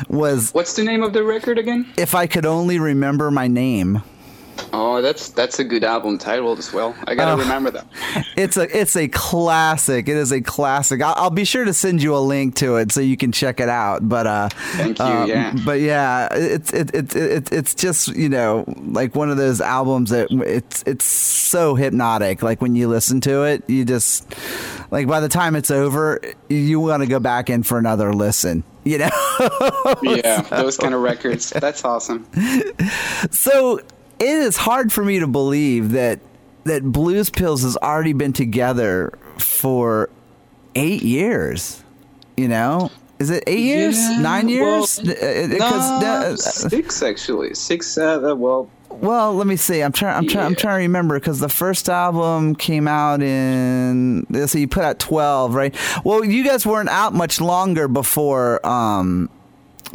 [0.09, 1.85] was What's the name of the record again?
[1.97, 4.01] if I could only remember my name
[4.73, 6.95] Oh, that's that's a good album title as well.
[7.05, 7.37] I gotta Oh.
[7.37, 7.87] remember that.
[8.37, 10.07] it's a it's a classic.
[10.07, 11.01] It is a classic.
[11.01, 13.59] I'll, I'll be sure to send you a link to it so you can check
[13.59, 14.07] it out.
[14.07, 15.53] But uh, Thank you, um, yeah.
[15.65, 20.09] But yeah, it's it, it, it, it's just you know like one of those albums
[20.09, 22.41] that it's it's so hypnotic.
[22.41, 24.33] Like when you listen to it, you just
[24.91, 28.63] like by the time it's over, you want to go back in for another listen.
[28.83, 29.09] You know.
[30.01, 31.49] yeah, those kind of records.
[31.51, 32.25] That's awesome.
[33.31, 33.79] So
[34.19, 36.19] it is hard for me to believe that
[36.63, 40.09] that Blues Pills has already been together for
[40.75, 41.83] eight years.
[42.35, 43.97] You know, is it eight years?
[43.97, 44.99] Yeah, Nine years?
[45.03, 47.53] well, Uh, No, uh, six actually.
[47.55, 47.97] Six.
[47.97, 49.81] Uh, well, well, let me see.
[49.81, 50.17] I'm trying.
[50.17, 50.45] I'm trying.
[50.45, 54.25] I'm trying to remember because the first album came out in.
[54.47, 55.75] So you put out twelve, right?
[56.03, 58.65] Well, you guys weren't out much longer before.
[58.65, 59.29] Um,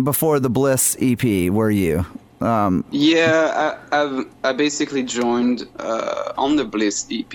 [0.03, 2.07] before the Bliss EP, were you?
[2.43, 3.77] Um, yeah.
[3.93, 7.33] I, I've I basically joined uh, on the Bliss EP.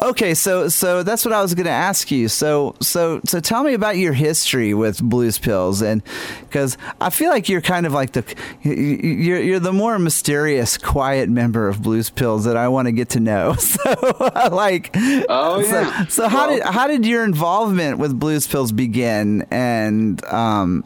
[0.00, 2.28] Okay, so so that's what I was going to ask you.
[2.28, 6.02] So so so tell me about your history with Blues Pills, and
[6.40, 8.24] because I feel like you're kind of like the
[8.62, 13.10] you're you're the more mysterious, quiet member of Blues Pills that I want to get
[13.10, 13.54] to know.
[13.64, 13.94] So
[14.52, 14.90] like,
[15.28, 16.06] Oh, so, yeah.
[16.06, 20.82] So how Well- did how did your involvement with Blues Pills begin and um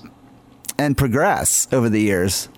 [0.78, 2.48] and progress over the years?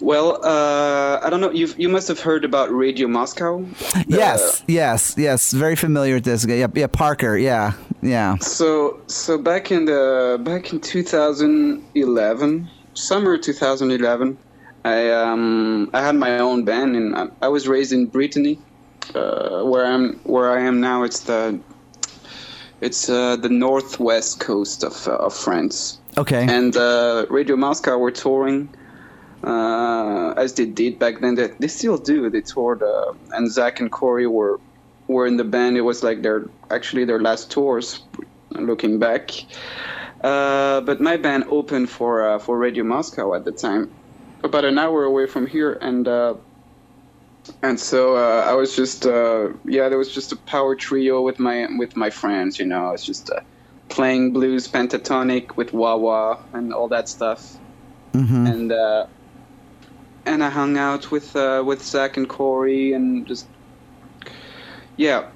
[0.00, 1.50] Well, uh, I don't know.
[1.50, 3.64] You you must have heard about Radio Moscow.
[4.06, 5.52] Yes, yes, yes.
[5.52, 6.54] Very familiar with this guy.
[6.54, 7.36] Yeah, yeah, Parker.
[7.36, 8.36] Yeah, yeah.
[8.38, 14.38] So so back in the back in 2011, summer 2011,
[14.84, 18.58] I um I had my own band and I, I was raised in Brittany,
[19.14, 21.02] uh, where I'm where I am now.
[21.04, 21.60] It's the
[22.80, 25.98] it's uh, the northwest coast of uh, of France.
[26.16, 26.46] Okay.
[26.48, 28.68] And uh, Radio Moscow were touring,
[29.44, 31.34] uh, as they did back then.
[31.34, 32.30] They, they still do.
[32.30, 34.60] They toured, uh, and Zach and Corey were
[35.08, 35.76] were in the band.
[35.76, 38.00] It was like their actually their last tours.
[38.52, 39.30] Looking back,
[40.24, 43.92] uh, but my band opened for uh, for Radio Moscow at the time,
[44.42, 46.34] about an hour away from here, and uh,
[47.62, 51.38] and so uh, I was just uh, yeah, there was just a power trio with
[51.38, 52.58] my with my friends.
[52.58, 53.30] You know, it's just.
[53.30, 53.40] Uh,
[53.90, 57.58] playing blues pentatonic with wah wah and all that stuff
[58.14, 59.06] hmm and uh,
[60.30, 63.46] and I hung out with uh, with Zach and Corey and just
[64.96, 65.28] yeah.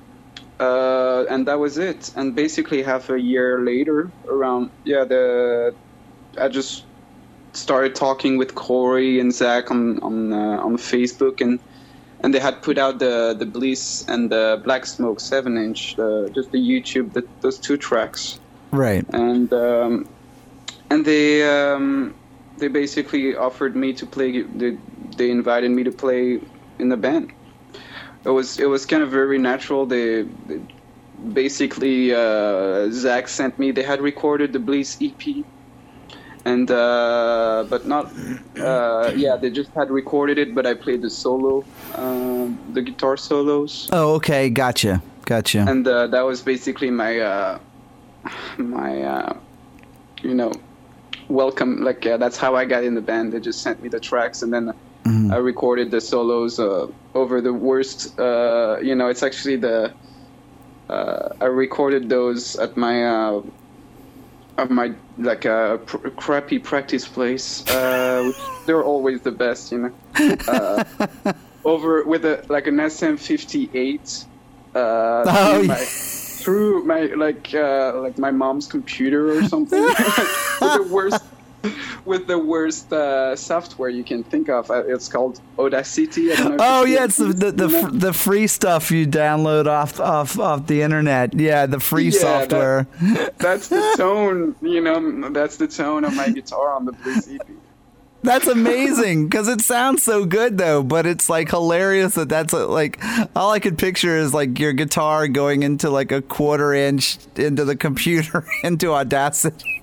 [0.60, 2.12] Uh, and that was it.
[2.14, 5.74] And basically half a year later around yeah the
[6.38, 6.84] I just
[7.52, 11.58] started talking with Corey and Zach on on uh, on Facebook and
[12.20, 15.96] and they had put out the the Bliss and the Black Smoke seven inch
[16.36, 18.38] just the YouTube the, those two tracks.
[18.70, 19.04] Right.
[19.12, 20.08] and um,
[20.90, 22.14] and they um,
[22.58, 24.42] they basically offered me to play.
[24.42, 24.76] They,
[25.16, 26.40] they invited me to play
[26.78, 27.32] in the band.
[28.24, 29.86] It was it was kind of very natural.
[29.86, 30.60] They, they
[31.32, 33.70] basically uh, Zach sent me.
[33.70, 35.44] They had recorded the Bliss EP,
[36.44, 38.12] and uh, but not
[38.58, 39.36] uh, yeah.
[39.36, 41.64] They just had recorded it, but I played the solo,
[41.96, 44.48] um, the guitar solos Oh, okay.
[44.50, 45.02] Gotcha.
[45.26, 45.64] Gotcha.
[45.66, 47.58] and uh, that was basically my uh,
[48.58, 49.36] my uh,
[50.22, 50.52] you know
[51.28, 53.32] welcome like uh, that's how I got in the band.
[53.32, 54.72] They just sent me the tracks and then
[55.32, 59.92] I recorded the solos uh, over the worst uh, you know it's actually the
[60.88, 63.42] uh, I recorded those at my uh,
[64.58, 69.78] at my like a pr- crappy practice place uh, which they're always the best you
[69.78, 70.36] know.
[70.48, 70.84] Uh,
[71.64, 74.26] over with a like an SM58
[74.74, 75.84] uh, Oh, through yeah.
[76.44, 79.82] Through my like uh, like my mom's computer or something
[80.62, 81.24] with the worst
[82.04, 84.70] with the worst uh, software you can think of.
[84.70, 86.30] Uh, It's called Audacity.
[86.32, 89.66] I don't know Oh yeah, it's the the, the, fr- the free stuff you download
[89.66, 91.32] off off off the internet.
[91.32, 92.86] Yeah, the free Yeah, that- software.
[93.38, 94.54] that's the tone.
[94.60, 97.40] You know, that's the tone of my guitar on the Blues EP.
[98.24, 102.66] That's amazing because it sounds so good though, but it's like hilarious that that's a,
[102.66, 102.98] like
[103.36, 107.64] all I could picture is like your guitar going into like a quarter inch into
[107.66, 109.82] the computer into Audacity.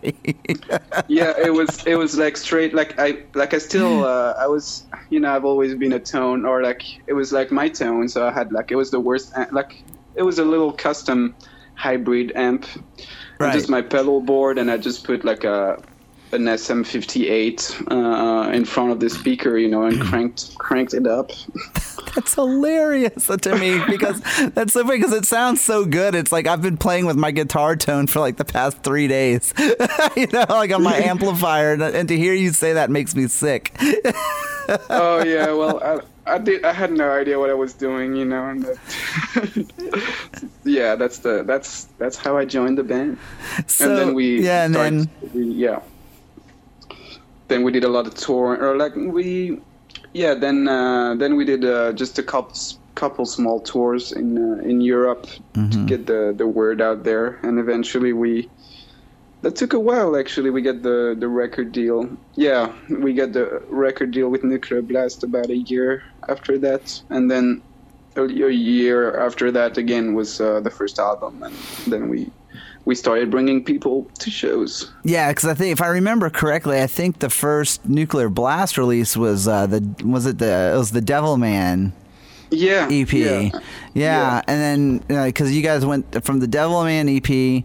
[1.07, 4.85] yeah it was it was like straight like i like i still uh, i was
[5.11, 8.27] you know i've always been a tone or like it was like my tone so
[8.27, 9.83] i had like it was the worst a- like
[10.15, 11.35] it was a little custom
[11.75, 12.65] hybrid amp
[13.39, 13.53] Right.
[13.53, 15.79] just my pedal board and i just put like a
[16.33, 21.31] an SM58 uh, in front of the speaker, you know, and cranked cranked it up.
[22.15, 24.19] That's hilarious to me because
[24.53, 26.13] that's so funny because it sounds so good.
[26.13, 29.53] It's like I've been playing with my guitar tone for like the past three days,
[30.17, 33.27] you know, like on my amplifier, and, and to hear you say that makes me
[33.27, 33.73] sick.
[34.89, 38.25] oh yeah, well I, I did I had no idea what I was doing, you
[38.25, 38.45] know.
[38.49, 39.71] And that,
[40.65, 43.17] yeah, that's the that's that's how I joined the band.
[43.67, 45.79] So and then we yeah, and started- then we, yeah.
[47.51, 49.59] Then we did a lot of touring, or like we,
[50.13, 50.33] yeah.
[50.33, 52.55] Then uh, then we did uh, just a couple
[52.95, 55.71] couple small tours in uh, in Europe Mm-hmm.
[55.71, 58.47] to get the the word out there, and eventually we
[59.41, 60.49] that took a while actually.
[60.49, 62.07] We got the the record deal.
[62.35, 67.29] Yeah, we got the record deal with Nuclear Blast about a year after that, and
[67.29, 67.61] then
[68.15, 71.55] a, a year after that again was uh, the first album, and
[71.91, 72.31] then we
[72.85, 74.91] we started bringing people to shows.
[75.03, 79.15] Yeah, because I think if I remember correctly, I think the first Nuclear Blast release
[79.15, 81.93] was uh, the was it the it was the Devil Man
[82.49, 82.87] Yeah.
[82.91, 83.11] EP.
[83.13, 83.59] Yeah, Yeah.
[83.93, 84.41] Yeah.
[84.47, 87.63] and then because you guys went from the Devil Man EP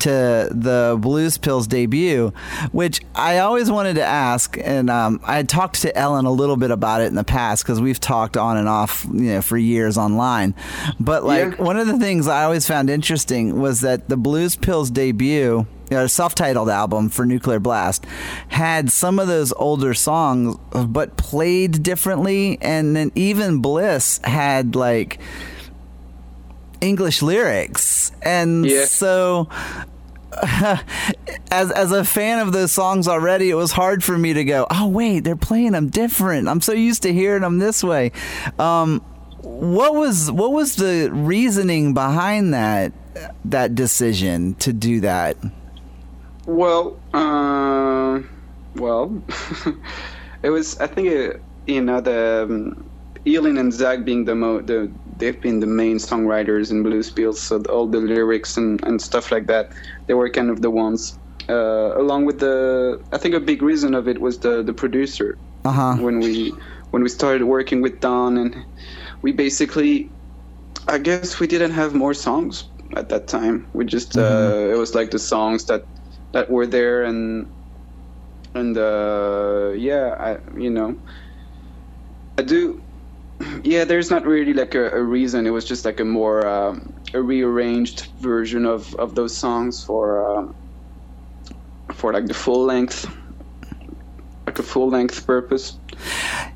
[0.00, 2.32] to the Blues Pills debut,
[2.72, 6.56] which I always wanted to ask, and um, I had talked to Elin a little
[6.56, 9.56] bit about it in the past because we've talked on and off, you know, for
[9.56, 10.54] years online.
[11.00, 11.62] But like Yeah.
[11.64, 15.66] one of the things I always found interesting was that the Blues Pills debut.
[15.88, 18.04] You know, self-titled album for Nuclear Blast
[18.48, 25.20] had some of those older songs, but played differently, and then even Bliss had like
[26.80, 28.84] English lyrics, and Yeah.
[28.86, 29.48] so
[31.50, 34.66] as as a fan of those songs already, it was hard for me to go,
[34.70, 36.48] oh wait, they're playing them different.
[36.48, 38.12] I'm so used to hearing them this way.
[38.58, 39.00] Um,
[39.42, 42.92] what was what was the reasoning behind that
[43.46, 45.36] that decision to do that?
[46.46, 48.20] Well, uh,
[48.76, 49.22] well,
[50.42, 50.78] it was.
[50.78, 52.84] I think it, you know the um,
[53.26, 57.42] Elin and Zach being the mo the they've been the main songwriters in Blues Pills,
[57.42, 59.68] so all the lyrics and, and stuff like that,
[60.06, 61.18] they were kind of the ones.
[61.48, 65.38] Uh, along with the, I think a big reason of it was the the producer.
[65.64, 65.96] Uh huh.
[65.98, 66.52] when we
[66.90, 68.64] when we started working with Don and
[69.22, 70.12] we basically
[70.88, 73.68] I guess we didn't have more songs at that time.
[73.74, 75.82] We just uh, it was like the songs that
[76.32, 77.50] that were there and
[78.54, 80.96] and uh, yeah, I you know
[82.38, 82.82] I do
[83.62, 85.46] yeah, there's not really like a, a reason.
[85.46, 90.38] It was just like a more um, a rearranged version of, of those songs for
[90.38, 90.54] um,
[91.92, 93.06] for like the full length
[94.46, 95.78] like a full length purpose.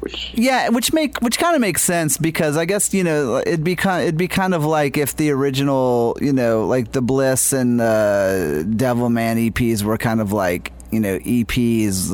[0.01, 3.65] Which Yeah, which make which kind of makes sense because I guess you know it'd
[3.65, 7.53] be kind it'd be kind of like if the original you know like the Bliss
[7.53, 12.11] and the Devil Man EPs were kind of like you know EPs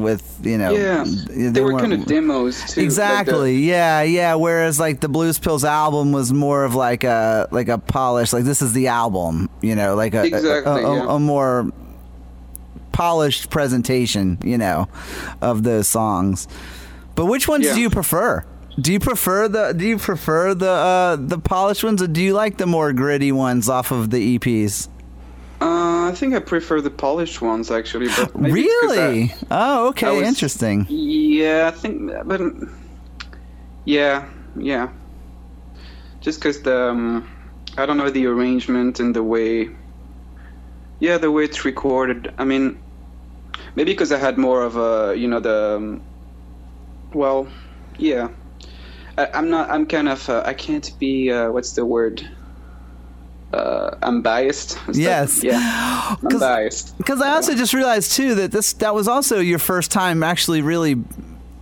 [0.00, 2.80] with you know yeah, they, were kind of demos too.
[2.80, 3.56] like Exactly.
[3.58, 4.34] yeah, yeah.
[4.34, 8.32] Whereas like the Blues Pills album was more of like a like a polish.
[8.32, 9.50] Like this is the album.
[9.60, 11.14] You know, like a Exactly, a, a, yeah.
[11.16, 11.70] a more
[12.92, 14.38] polished presentation.
[14.42, 14.88] You know,
[15.40, 16.48] of those songs.
[17.14, 17.74] But which ones Yeah.
[17.74, 18.44] do you prefer?
[18.80, 22.32] Do you prefer the Do you prefer the uh, the polished ones, or do you
[22.34, 24.88] like the more gritty ones off of the EPs?
[25.60, 25.66] Uh,
[26.08, 28.08] I think I prefer the polished ones actually.
[28.08, 29.34] But 'cause I- Really?
[29.50, 30.86] oh, okay, was- interesting.
[30.88, 32.40] Yeah, I think, but
[33.84, 34.88] yeah, yeah.
[36.20, 37.28] Just because the, um,
[37.76, 39.68] I don't know the arrangement and the way,
[41.00, 42.32] yeah, the way it's recorded.
[42.38, 42.78] I mean,
[43.76, 46.00] maybe because I had more of a, you know, the, um,
[47.12, 47.46] well,
[47.98, 48.28] yeah.
[49.18, 49.70] I, I'm not.
[49.70, 50.28] I'm kind of.
[50.28, 51.30] Uh, I can't be.
[51.30, 52.22] Uh, what's the word?
[53.54, 54.78] Uh, I'm biased.
[54.94, 55.42] Yes.
[55.44, 55.58] Yeah.
[56.22, 56.98] I'm 'Cause- biased.
[56.98, 60.60] Because I also just realized too that this that was also your first time actually
[60.62, 60.96] really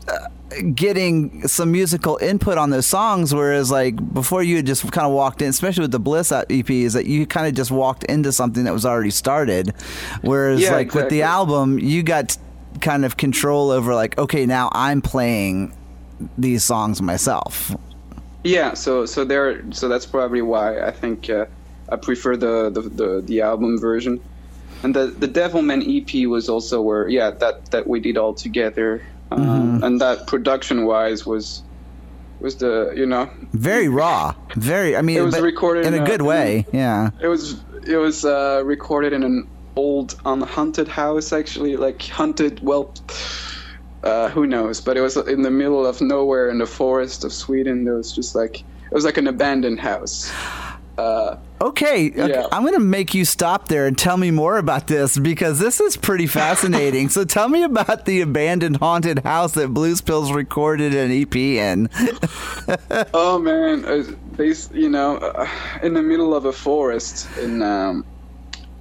[0.09, 0.28] uh,
[0.74, 3.35] getting some musical input on those songs.
[3.35, 6.70] Whereas like before, you had just kind of walked in, especially with the Bliss EP,
[6.70, 9.74] is that you kind of just walked into something that was already started.
[10.22, 12.37] Whereas Yeah, like with the album, you got
[12.81, 15.74] kind of control over like okay, now I'm playing
[16.38, 17.74] these songs myself.
[18.44, 21.46] Yeah, so so there, so that's probably why I think uh,
[21.92, 24.20] I prefer the, the the the album version,
[24.83, 29.02] and the the Devilman EP was also where yeah that that we did all together,
[29.31, 31.62] um, and that production wise was
[32.40, 34.96] was the you know Very raw, very.
[34.96, 36.66] I mean, It was recorded in a a- good way.
[36.72, 37.11] Yeah.
[37.20, 39.46] it was it was uh, recorded in an
[39.77, 42.94] old unhaunted house actually like haunted well.
[44.02, 44.81] Uh, who knows?
[44.81, 47.85] But it was in the middle of nowhere in the forest of Sweden.
[47.85, 50.33] There was just like it was like an abandoned house.
[50.98, 52.28] Uh, Okay, okay.
[52.28, 52.46] Yeah.
[52.50, 55.78] I'm going to make you stop there and tell me more about this because this
[55.78, 57.08] is pretty fascinating.
[57.08, 61.88] so tell me about the abandoned haunted house that Blues Pills recorded an EP in.
[63.14, 65.46] Oh man, uh, they, s- you know, uh,
[65.84, 68.04] in the middle of a forest in um,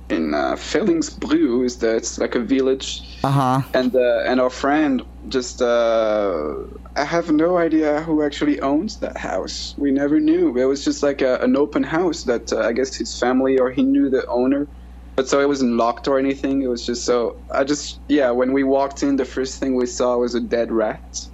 [0.10, 3.62] in uh, Fellingsbro is that it's like a village, Uh huh.
[3.74, 6.56] and uh, and our friend just uh,
[6.96, 9.74] I have no idea who actually owns that house.
[9.78, 10.58] We never knew.
[10.58, 13.72] It was just like a, an open house that uh, I guess his family or
[13.72, 14.68] he knew the owner.
[15.16, 16.62] But so it wasn't locked or anything.
[16.62, 18.32] It was just so I just yeah.
[18.32, 21.28] When we walked in, the first thing we saw was a dead rat.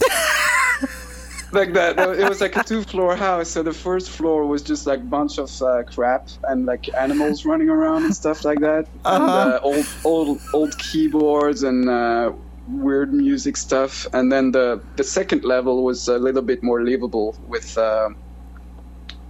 [1.52, 1.98] like that.
[1.98, 3.48] It was like a two-floor house.
[3.50, 7.44] So the first floor was just like a bunch of uh, crap and like animals
[7.44, 9.32] running around and stuff like that, and Uh-huh.
[9.32, 12.32] uh, old, old, old keyboards and uh,
[12.66, 14.06] weird music stuff.
[14.12, 17.76] And then the the second level was a little bit more livable with.
[17.76, 18.10] Uh,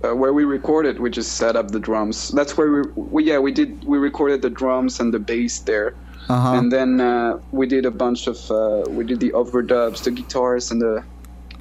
[0.04, 2.28] uh, where we recorded, we just set up the drums.
[2.28, 5.96] That's where we, we yeah, we did we recorded the drums and the bass there,
[6.28, 6.54] Uh-huh.
[6.58, 10.70] and then uh, we did a bunch of uh, we did the overdubs, the guitars
[10.70, 11.02] and the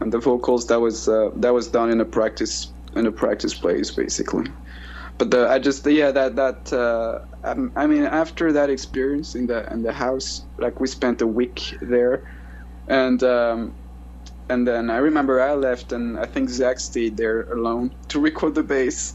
[0.02, 0.68] and the vocals.
[0.68, 4.46] That was uh, that was done in a practice in a practice place basically.
[5.18, 9.48] But the, I just yeah that that uh, um, I mean after that experience in
[9.48, 12.30] the in the house, like we spent a week there,
[12.88, 13.24] and.
[13.24, 13.74] Um,
[14.50, 18.54] and then I remember I left, and I think Zach stayed there alone to record
[18.54, 19.14] the bass.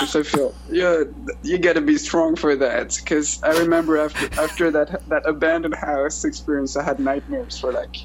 [0.00, 1.02] Which I feel, yeah,
[1.42, 2.96] you gotta be strong for that.
[2.96, 7.96] Because I remember after after that that abandoned house experience, I had nightmares for like,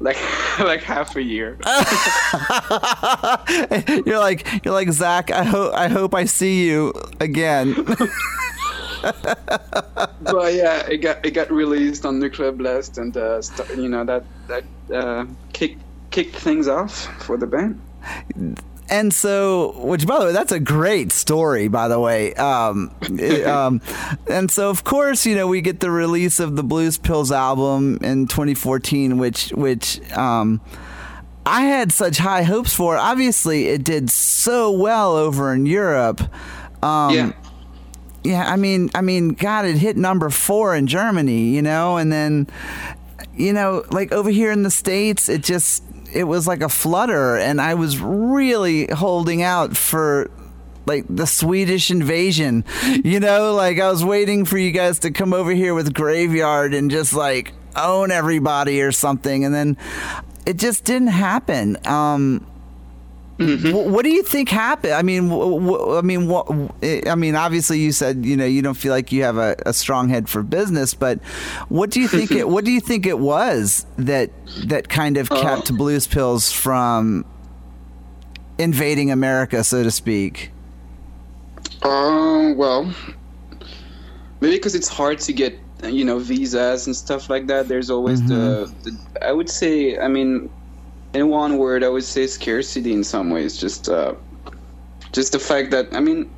[0.00, 0.18] like
[0.58, 1.58] like half a year.
[4.06, 5.30] you're like you're like Zach.
[5.30, 7.74] I hope I hope I see you again.
[9.02, 13.40] but yeah, it got it got released on Nuclear Blast, and uh,
[13.76, 17.80] you know that that uh, kicked kicked things off for the band.
[18.88, 21.68] And so, which by the way, that's a great story.
[21.68, 23.80] By the way, um, it, um,
[24.28, 27.98] and so of course, you know, we get the release of the Blues Pills album
[28.02, 30.00] in 2014, which which.
[30.12, 30.60] Um,
[31.48, 32.96] I had such high hopes for.
[32.96, 36.20] Obviously, it did so well over in Europe.
[36.82, 37.32] Um, yeah.
[38.24, 42.10] yeah, I mean, I mean, God, it hit number four in Germany, you know, and
[42.10, 42.48] then,
[43.36, 45.84] you know, like over here in the states, it just
[46.16, 50.30] it was like a flutter, and I was really holding out for
[50.86, 52.64] like the Swedish invasion,
[53.04, 56.74] you know, like I was waiting for you guys to come over here with Graveyard
[56.74, 59.76] and just like own everybody or something, and then
[60.46, 61.76] it just didn't happen.
[61.86, 62.46] Um,
[63.38, 64.94] Wh- What do you think happened?
[64.94, 66.46] I mean, wh- I mean, what?
[67.06, 69.72] I mean, obviously, you said you know you don't feel like you have a, a
[69.72, 71.22] strong head for business, but
[71.68, 72.48] what do you think it?
[72.56, 74.30] What do you think it was that
[74.66, 77.24] that kind of kept Blues Pills from
[78.58, 80.50] invading America, so to speak?
[81.82, 82.84] Uh, well,
[84.40, 87.68] maybe because it's hard to get, uh, you know, visas and stuff like that.
[87.68, 90.50] There's always the, the, I would say, I mean,
[91.16, 93.56] in one word, I would say scarcity in some ways.
[93.56, 94.14] Just, uh,
[95.12, 96.30] just the fact that, I mean,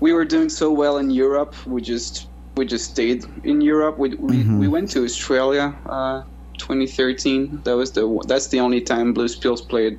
[0.00, 1.54] we were doing so well in Europe.
[1.66, 3.98] We just, we just stayed in Europe.
[3.98, 6.22] We, we, we went to Australia, uh,
[6.58, 7.62] 2013.
[7.64, 9.98] That was the, that's the only time Blues Pills played,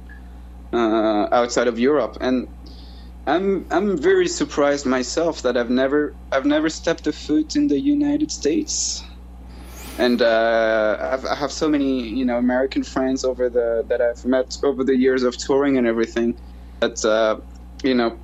[0.74, 2.18] uh, outside of Europe.
[2.22, 2.48] And,
[3.28, 7.78] I'm I'm very surprised myself that I've never I've never stepped a foot in the
[7.78, 9.04] United States,
[9.98, 14.24] and uh, I've, I have so many you know American friends over the that I've
[14.26, 16.38] met over the years of touring and everything,
[16.80, 17.40] that uh,
[17.84, 18.18] you know,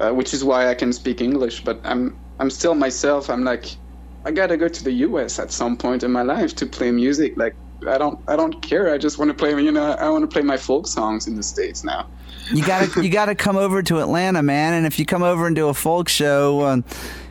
[0.00, 1.64] uh, which is why I can speak English.
[1.64, 3.30] But I'm I'm still myself.
[3.30, 3.66] I'm like,
[4.24, 5.38] I gotta go to the U.S.
[5.38, 7.36] at some point in my life to play music.
[7.36, 7.54] Like
[7.88, 8.92] I don't I don't care.
[8.92, 11.34] I just want to play you know I want to play my folk songs in
[11.34, 12.06] the states now.
[12.52, 14.74] You gotta you gotta come over to Atlanta, man.
[14.74, 16.84] And if you come over and do a folk show, um,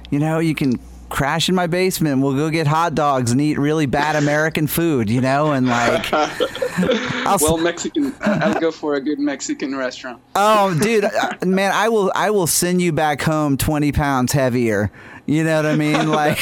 [0.09, 0.79] you know you can
[1.09, 2.21] crash in my basement.
[2.21, 6.09] We'll go get hot dogs and eat really bad American food, you know, and like.
[6.81, 8.15] I'll well, Mexican.
[8.21, 10.21] I'll go for a good Mexican restaurant.
[10.35, 14.91] Oh, dude, uh, man, I will I will send you back home twenty pounds heavier.
[15.25, 16.09] You know what I mean?
[16.19, 16.39] Like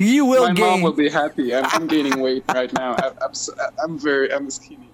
[0.00, 0.66] you will My gain.
[0.66, 1.54] mom will be happy.
[1.54, 2.94] I'm, I'm gaining weight right now.
[2.98, 3.52] I, I'm, so,
[3.82, 4.87] I'm very, I'm skinny.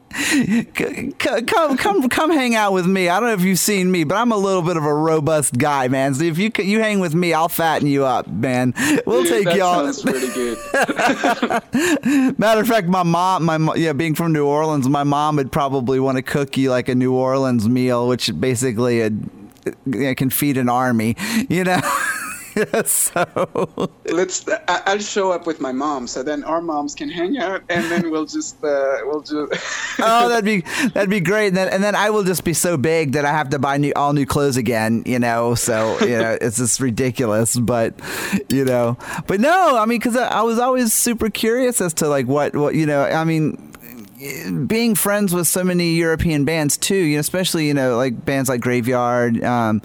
[0.75, 3.09] Come come come hang out with me.
[3.09, 5.59] I don't know if you've seen me, but I'm a little bit of a robust
[5.59, 6.15] guy, man.
[6.15, 8.75] So if you c- you hang with me, I'll fatten you up, man.
[9.07, 9.93] We'll Dude, take y'all.
[9.93, 10.59] sounds pretty good.
[12.39, 15.99] Matter of fact, my mom, my yeah, being from New Orleans, my mom would probably
[15.99, 19.11] want to cook you like a New Orleans meal, which basically a,
[20.15, 21.17] can feed an army.
[21.49, 21.81] You know.
[22.85, 24.47] so Let's.
[24.69, 28.11] I'll show up with my mom, so then our moms can hang out, and then
[28.11, 29.35] we'll just, uh, we'll just.
[29.99, 30.61] oh, that'd be
[30.95, 31.49] that'd be great.
[31.49, 33.77] And then and then I will just be so big that I have to buy
[33.77, 35.03] new all new clothes again.
[35.07, 37.59] You know, so you know it's just ridiculous.
[37.59, 37.95] But
[38.49, 38.97] you know,
[39.27, 42.55] but no, I mean, because I, I was always super curious as to like what
[42.55, 43.05] what you know.
[43.05, 43.71] I mean.
[44.67, 48.49] Being friends with so many European bands too, you know, especially you know like bands
[48.49, 49.83] like Graveyard, um,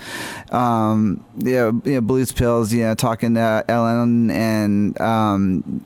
[0.51, 5.83] um, you, know, you know, Blues Pills, you know, talking to Elin and um,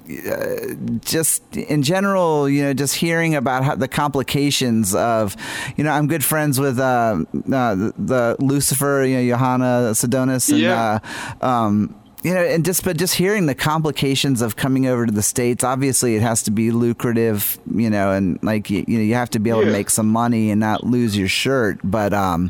[1.04, 5.36] just in general, you know, just hearing about how the complications of,
[5.76, 10.60] you know, I'm good friends with uh, uh, the Lucifer, you know, Johanna Sadonis, and
[10.60, 11.00] Yeah.
[11.42, 15.12] uh, um, you know, and just but just hearing the complications of coming over to
[15.12, 15.64] the states.
[15.64, 19.30] Obviously, it has to be lucrative, you know, and like you, you know, you have
[19.32, 21.80] to be able to make some money and not lose your shirt.
[21.84, 22.50] But um,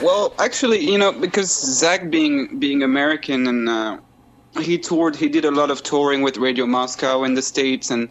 [0.00, 3.98] Well, actually, you know, because Zach being being American and uh,
[4.60, 8.08] he toured, he did a lot of touring with Radio Moscow in the states, and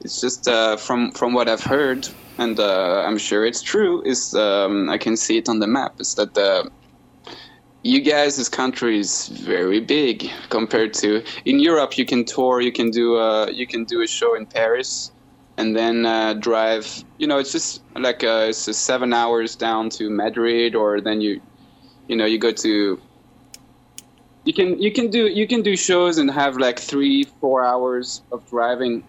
[0.00, 4.00] it's just uh, from from what I've heard, and uh, I'm sure it's true.
[4.02, 6.00] Is um, I can see it on the map.
[6.00, 6.70] Is that the
[7.86, 11.96] you guys' this country is very big compared to in Europe.
[11.96, 15.12] You can tour, you can do a you can do a show in Paris,
[15.56, 17.04] and then uh, drive.
[17.18, 21.20] You know, it's just like uh, it's just seven hours down to Madrid, or then
[21.20, 21.40] you,
[22.08, 23.00] you know, you go to.
[24.44, 28.22] You can you can do you can do shows and have like three four hours
[28.32, 29.04] of driving,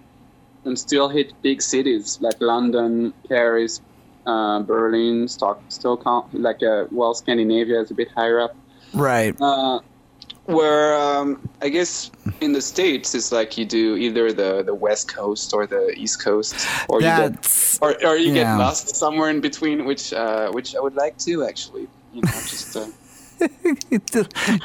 [0.66, 3.82] and still hit big cities like London, Paris,
[4.28, 6.30] uh, Berlin, Stock, Stockholm.
[6.34, 8.56] Like uh, well, Scandinavia is a bit higher up.
[8.94, 9.80] Right, Uh,
[10.46, 12.10] where um, I guess
[12.40, 16.24] in the states it's like you do either the, the west coast or the east
[16.24, 16.56] coast,
[16.88, 18.44] or you get, or, or you yeah.
[18.44, 21.88] get lost somewhere in between, which uh, which I would like to actually.
[22.14, 22.88] You know, just uh,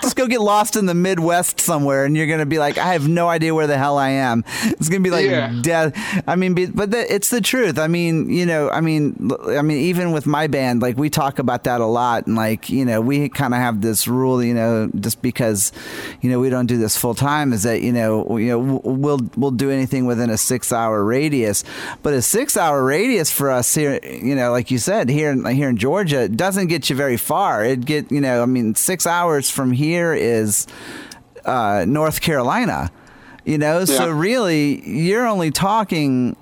[0.02, 3.08] just go get lost in the Midwest somewhere, and you're gonna be like, I have
[3.08, 4.44] no idea where the hell I am.
[4.64, 5.52] It's gonna be like Yeah.
[5.62, 6.22] death.
[6.26, 7.78] I mean, but the, it's the truth.
[7.78, 11.38] I mean, you know, I mean, I mean, even with my band, like we talk
[11.38, 14.54] about that a lot, and like you know, we kind of have this rule, you
[14.54, 15.72] know, just because,
[16.20, 19.20] you know, we don't do this full time, is that you know, you know, we'll
[19.36, 21.64] we'll do anything within a six hour radius,
[22.02, 25.44] but a six hour radius for us here, you know, like you said, here in
[25.44, 27.64] here in Georgia, doesn't get you very far.
[27.64, 30.66] It get you know, I mean, six hours from here is
[31.44, 32.90] uh, North Carolina.
[33.44, 36.36] You know, so really, you're only talking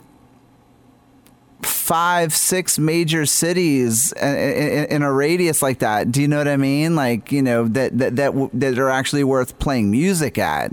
[1.62, 6.10] five, six major cities in, a radius like that.
[6.12, 6.94] Do you know what I mean?
[6.96, 10.72] Like, you know, that that that, that are actually worth playing music at.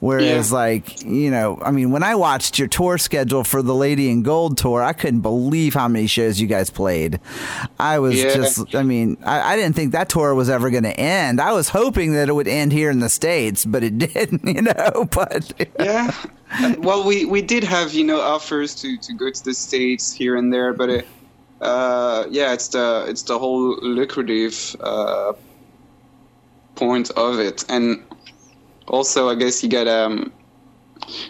[0.00, 0.56] Whereas, Yeah.
[0.56, 4.22] like, you know, I mean, when I watched your tour schedule for the Lady in
[4.22, 7.20] Gold tour, I couldn't believe how many shows you guys played.
[7.78, 8.34] I was Yeah.
[8.34, 11.40] just, I mean, I, I didn't think that tour was ever going to end.
[11.40, 14.62] I was hoping that it would end here in the States, but it didn't, you
[14.62, 15.52] know, but.
[15.78, 16.14] yeah.
[16.78, 20.36] Well, we, we did have you know offers to, to go to the states here
[20.36, 21.06] and there, but it,
[21.60, 25.32] uh, yeah, it's the it's the whole lucrative uh,
[26.74, 28.02] point of it, and
[28.88, 30.32] also I guess you get um,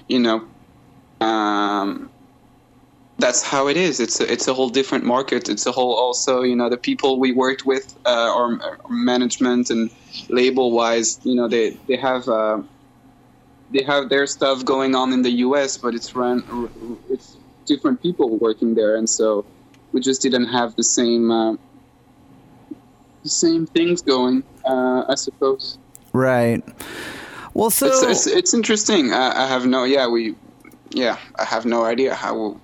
[0.08, 0.46] you know,
[1.20, 2.10] um,
[3.18, 4.00] that's how it is.
[4.00, 5.48] It's a, it's a whole different market.
[5.48, 8.58] It's a whole also you know the people we worked with, uh, or
[8.88, 9.90] management and
[10.28, 12.28] label wise, you know they they have.
[12.28, 12.62] Uh,
[13.70, 16.42] they have their stuff going on in the U.S., but it's run
[17.08, 19.44] it's different people working there, and so
[19.92, 21.52] we just didn't have the same uh,
[23.22, 24.42] the same things going.
[24.64, 25.78] Uh, I suppose
[26.12, 26.62] Right.
[27.54, 27.86] Well, so.
[27.86, 29.12] it's, it's it's interesting.
[29.12, 30.34] I, I have no yeah we
[30.90, 32.60] yeah I have no idea how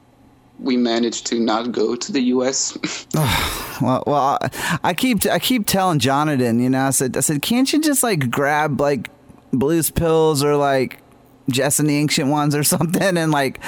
[0.59, 2.76] we managed to not go to the U.S.
[3.82, 7.42] Well, well, I- I keep I keep telling Jonathan, you know, I said I said,
[7.42, 9.11] can't you just like grab like
[9.59, 11.00] blues pills or like
[11.50, 13.61] Jess and the Ancient Ones or something and like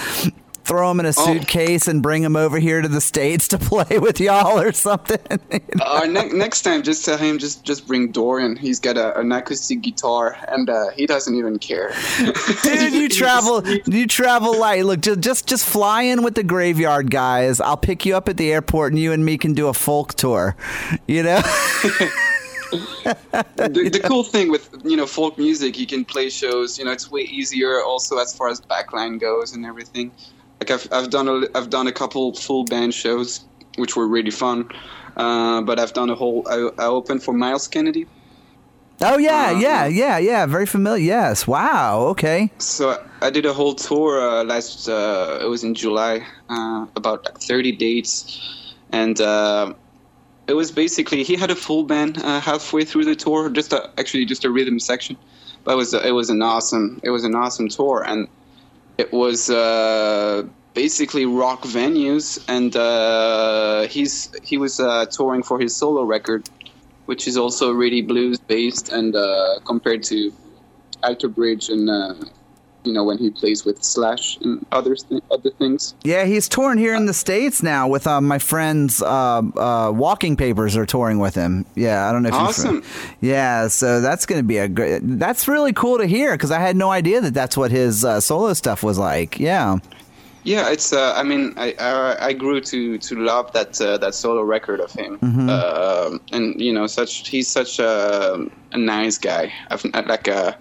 [0.64, 1.24] throw them in a Oh.
[1.24, 5.16] suitcase and bring them over here to the states to play with y'all or something?
[5.80, 8.55] uh, ne- next time, just tell him just just bring Dorian.
[8.55, 11.95] He's got a, an acoustic guitar, and uh, he doesn't even care.
[12.62, 14.84] Dude, you travel you travel light.
[14.84, 17.62] Look, just just just fly in with the graveyard guys.
[17.62, 20.14] I'll pick you up at the airport and you and me can do a folk
[20.14, 20.55] tour.
[21.07, 21.41] You know?
[22.71, 26.79] The, the cool thing with you know folk music, you can play shows.
[26.79, 27.83] You know, it's way easier.
[27.83, 30.12] Also, as far as backline goes and everything.
[30.61, 33.45] Like I've I've done a I've done a couple full band shows,
[33.77, 34.69] which were really fun.
[35.16, 36.47] Uh, but I've done a whole.
[36.49, 38.07] I, I opened for Myles Kennedy.
[39.01, 40.47] Oh yeah, Um, yeah, yeah, yeah.
[40.47, 41.05] Very familiar.
[41.05, 41.47] Yes.
[41.47, 42.01] Wow.
[42.11, 42.51] Okay.
[42.59, 44.89] So I did a whole tour uh, last.
[44.89, 49.73] Uh, it was in July, uh, about like 30 dates, and uh,
[50.49, 53.91] it was basically he had a full band uh, halfway through the tour, just a,
[53.99, 55.17] actually just a rhythm section.
[55.63, 58.29] But it was it was an awesome it was an awesome tour, and
[58.97, 65.77] it was uh, basically rock venues, and uh, he's he was uh, touring for his
[65.77, 66.49] solo record,
[67.05, 70.33] which is also really blues based, and uh, compared to
[71.03, 72.15] Alter Bridge and uh,
[72.89, 75.95] you know when he plays with Slash and other th- other things.
[76.03, 79.03] Yeah, he's touring here in the states now with uh, my friends.
[79.03, 81.66] Uh, uh, Walking Papers are touring with him.
[81.74, 82.76] Yeah, I don't know if Awesome.
[83.20, 83.30] you.
[83.30, 85.01] Yeah, so that's going to be a great.
[85.03, 88.20] That's really cool to hear because I had no idea that that's what his uh,
[88.20, 89.39] solo stuff was like.
[89.39, 89.78] Yeah.
[90.49, 90.93] Yeah, it's.
[90.95, 94.81] Uh, I mean, I, I I grew to to love that uh, that solo record
[94.81, 95.49] of him, Mm-hmm.
[95.51, 97.93] uh, and you know, such he's such a,
[98.73, 99.53] a nice guy.
[99.71, 100.53] I've like uh,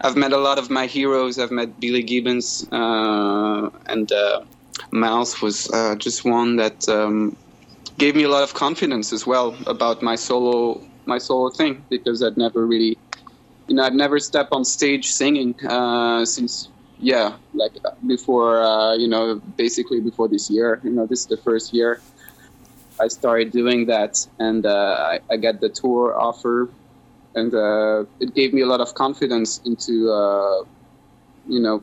[0.00, 1.38] I've met a lot of my heroes.
[1.38, 4.40] I've met Billy Gibbons, uh, and uh,
[4.90, 7.36] Myles was uh, just one that um,
[7.98, 12.22] gave me a lot of confidence as well about my solo my solo thing because
[12.22, 12.96] I'd never really,
[13.68, 18.94] you know, I'd never stepped on stage singing uh, since yeah, like uh, before, uh,
[18.94, 20.80] you know, basically before this year.
[20.82, 22.00] You know, this is the first year
[22.98, 26.70] I started doing that, and uh, I, I got the tour offer,
[27.34, 30.64] and uh, it gave me a lot of confidence into, uh,
[31.46, 31.82] you know,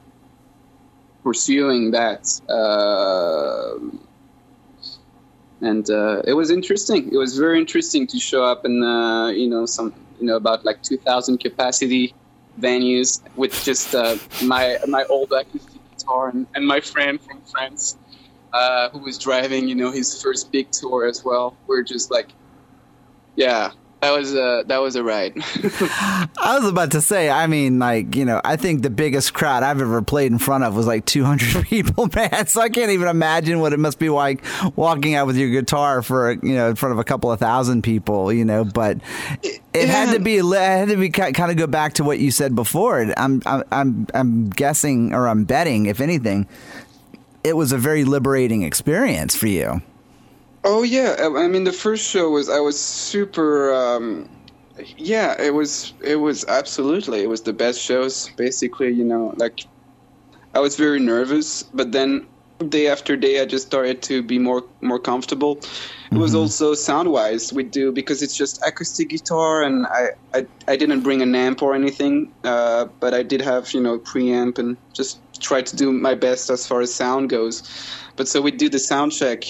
[1.24, 2.26] pursuing that.
[2.50, 3.80] Uh,
[5.62, 7.12] and uh, it was interesting.
[7.14, 10.66] It was very interesting to show up in, uh, you know, some, you know, about
[10.66, 12.14] like 2,000 capacity
[12.60, 17.98] venues with just uh, my my old acoustic guitar and, and my friend from France
[18.54, 21.58] uh, who was driving, you know, his first big tour as well.
[21.68, 22.30] We're just like,
[23.36, 23.72] yeah,
[24.04, 25.34] that was a that was a ride.
[25.38, 29.64] I was about to say, I mean, like, you know, I think the biggest crowd
[29.64, 32.48] I've ever played in front of was like 200 people, man.
[32.48, 34.44] So I can't even imagine what it must be like
[34.76, 37.84] walking out with your guitar for, you know, in front of a couple of thousand
[37.84, 38.98] people, you know, but
[39.42, 42.20] it, it had to be, it had to be kind of go back to what
[42.20, 43.00] you said before.
[43.16, 46.46] I'm, I'm, I'm, I'm guessing or I'm betting, if anything,
[47.46, 49.82] it was a very liberating experience for you.
[50.64, 53.74] Oh yeah, I mean the first show was I was super.
[53.74, 54.30] Um,
[54.98, 58.30] yeah, it was it was absolutely it was the best shows.
[58.38, 59.66] Basically, you know, like
[60.54, 62.26] I was very nervous, but then
[62.70, 65.60] day after day I just started to be more more comfortable.
[66.12, 70.46] It was also sound wise we do because it's just acoustic guitar and I, I
[70.68, 74.60] I didn't bring an amp or anything, uh, but I did have you know preamp
[74.60, 77.64] and just tried to do my best as far as sound goes.
[78.16, 79.44] But so we do the sound check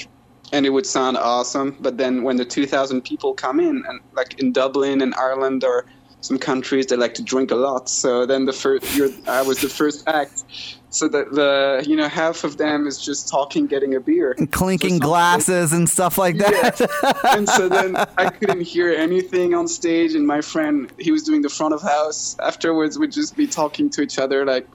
[0.53, 1.75] and it would sound awesome.
[1.81, 5.85] But then when the 2,000 people come in, and like in Dublin and Ireland or
[6.21, 7.89] some countries, they like to drink a lot.
[7.89, 10.43] So then the first, you're, I was the first act.
[10.89, 14.51] So that the you know half of them is just talking, getting a beer, and
[14.51, 16.79] Clinking glasses and stuff like that.
[16.79, 17.13] Yeah.
[17.35, 21.41] and so then I couldn't hear anything on stage, and my friend, he was doing
[21.41, 22.37] the front of house.
[22.37, 24.67] Afterwards, we'd just be talking to each other like,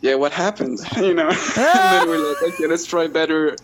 [0.00, 1.28] "Yeah, what happened?" You know.
[1.56, 3.54] and then we're like, "Okay, let's try better.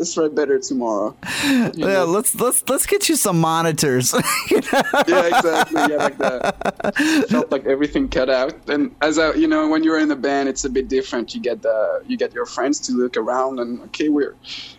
[0.00, 2.04] Let's try better tomorrow." You Yeah, know?
[2.16, 4.12] let's let's let's get you some monitors.
[4.50, 4.82] You know?
[5.08, 5.80] yeah, exactly.
[5.90, 7.26] Yeah, like that.
[7.28, 8.54] Felt like everything cut out.
[8.68, 11.34] And as I, you know, when you're in a band, it's a bit different.
[11.34, 14.34] You get the, you get your friends to look around, and okay, we're,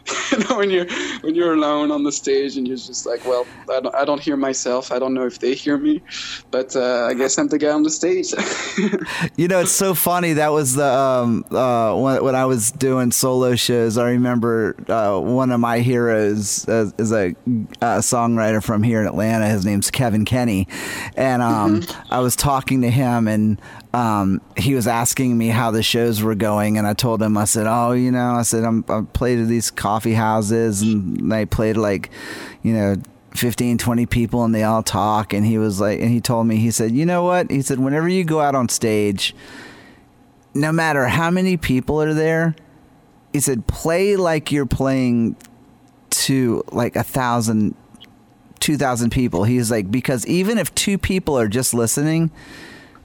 [0.32, 0.88] you know, when you're
[1.22, 4.22] when you're alone on the stage, and you're just like, well, I don't, I don't
[4.22, 4.92] hear myself.
[4.92, 6.02] I don't know if they hear me,
[6.50, 8.34] but uh, I guess I'm the guy on the stage.
[9.38, 10.34] You know, it's so funny.
[10.34, 13.98] That was the um, uh, when, when I was doing solo shows.
[13.98, 17.36] I remember uh, one of my heroes is, is a,
[17.82, 19.48] uh songwriter from here in Atlanta.
[19.48, 20.68] His name's Kevin Kenny,
[21.16, 23.60] and um, I was talking to him, and
[23.94, 27.46] um, he was asking me how the shows were going, and I told him, I
[27.46, 31.46] said, "Oh, you know, I said I'm, I played at these coffee houses, and I
[31.46, 32.10] played like,
[32.64, 32.96] you know."
[33.34, 36.58] 15 20 people and they all talk and he was like and he told me
[36.58, 39.34] he said you know what he said whenever you go out on stage
[40.54, 42.54] no matter how many people are there
[43.32, 45.34] he said play like you're playing
[46.10, 47.74] to like a thousand
[48.60, 52.30] two thousand people he's like because even if two people are just listening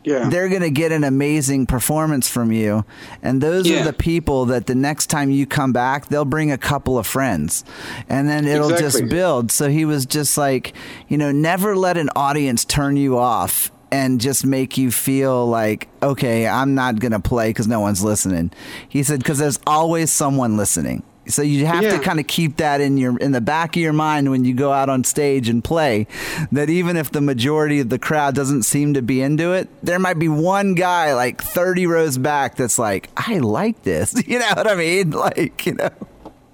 [0.06, 0.30] yeah.
[0.30, 2.84] they're going to get an amazing performance from you.
[3.22, 3.80] And those Yeah.
[3.80, 7.06] are the people that the next time you come back, they'll bring a couple of
[7.06, 7.64] friends
[8.08, 9.50] and then it'll just build.
[9.52, 10.72] So he was just like,
[11.08, 15.88] you know, never let an audience turn you off and just make you feel like,
[16.02, 18.50] okay, I'm not going to play because no one's listening.
[18.88, 21.02] He said, because there's always someone listening.
[21.28, 23.92] So you have to kind of keep that in your in the back of your
[23.92, 26.06] mind when you go out on stage and play.
[26.52, 29.98] That even if the majority of the crowd doesn't seem to be into it, there
[29.98, 34.14] might be one guy like 30 rows back that's like, I like this.
[34.26, 35.12] You know what I mean?
[35.12, 35.90] Like, you know.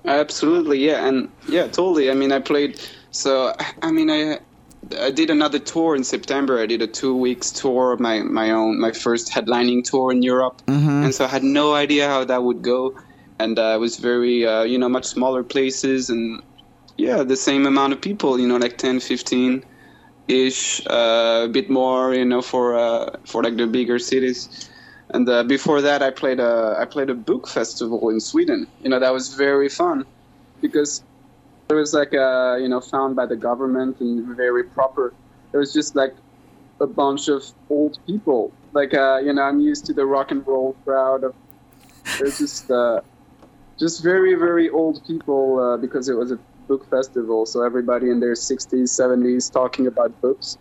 [0.04, 2.10] Absolutely, yeah, and yeah, totally.
[2.10, 2.80] I mean, I played.
[3.12, 4.40] So, I mean, I
[4.98, 6.60] I did another tour in September.
[6.60, 10.62] I did a two weeks tour, my my own, my first headlining tour in Europe,
[10.66, 11.04] mm-hmm.
[11.04, 12.98] and so I had no idea how that would go,
[13.42, 16.42] and uh, it was very, uh, you know, much smaller places, and
[16.96, 19.64] yeah, the same amount of people, you know, like 10, 15
[20.28, 24.70] ish, uh, a bit more, you know, for uh, for like the bigger cities.
[25.10, 28.66] And uh, before that, I played a I played a book festival in Sweden.
[28.82, 30.06] You know, that was very fun
[30.60, 31.02] because
[31.68, 35.12] it was like uh, you know found by the government and very proper.
[35.52, 36.14] It was just like
[36.80, 38.52] a bunch of old people.
[38.72, 41.34] Like you know, I'm used to the rock and roll crowd of.
[42.18, 43.00] There's just uh,
[43.82, 48.20] just very very old people uh, because it was a book festival, so everybody in
[48.20, 50.56] their 60s, 70s talking about books.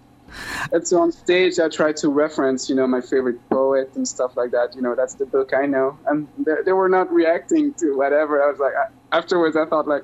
[0.72, 4.38] And so on stage, I tried to reference, you know, my favorite poet and stuff
[4.38, 4.76] like that.
[4.76, 8.42] You know, that's the book I know, and they, they were not reacting to whatever.
[8.42, 10.04] I was like, I, afterwards, I thought like,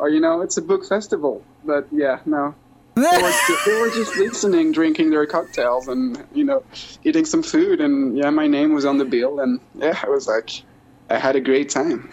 [0.00, 2.54] oh, you know, it's a book festival, but yeah, no.
[2.94, 3.32] They were,
[3.66, 6.64] they were just listening, drinking their cocktails, and you know,
[7.04, 7.80] eating some food.
[7.80, 10.62] And yeah, my name was on the bill, and yeah, I was like,
[11.10, 12.10] I had a great time.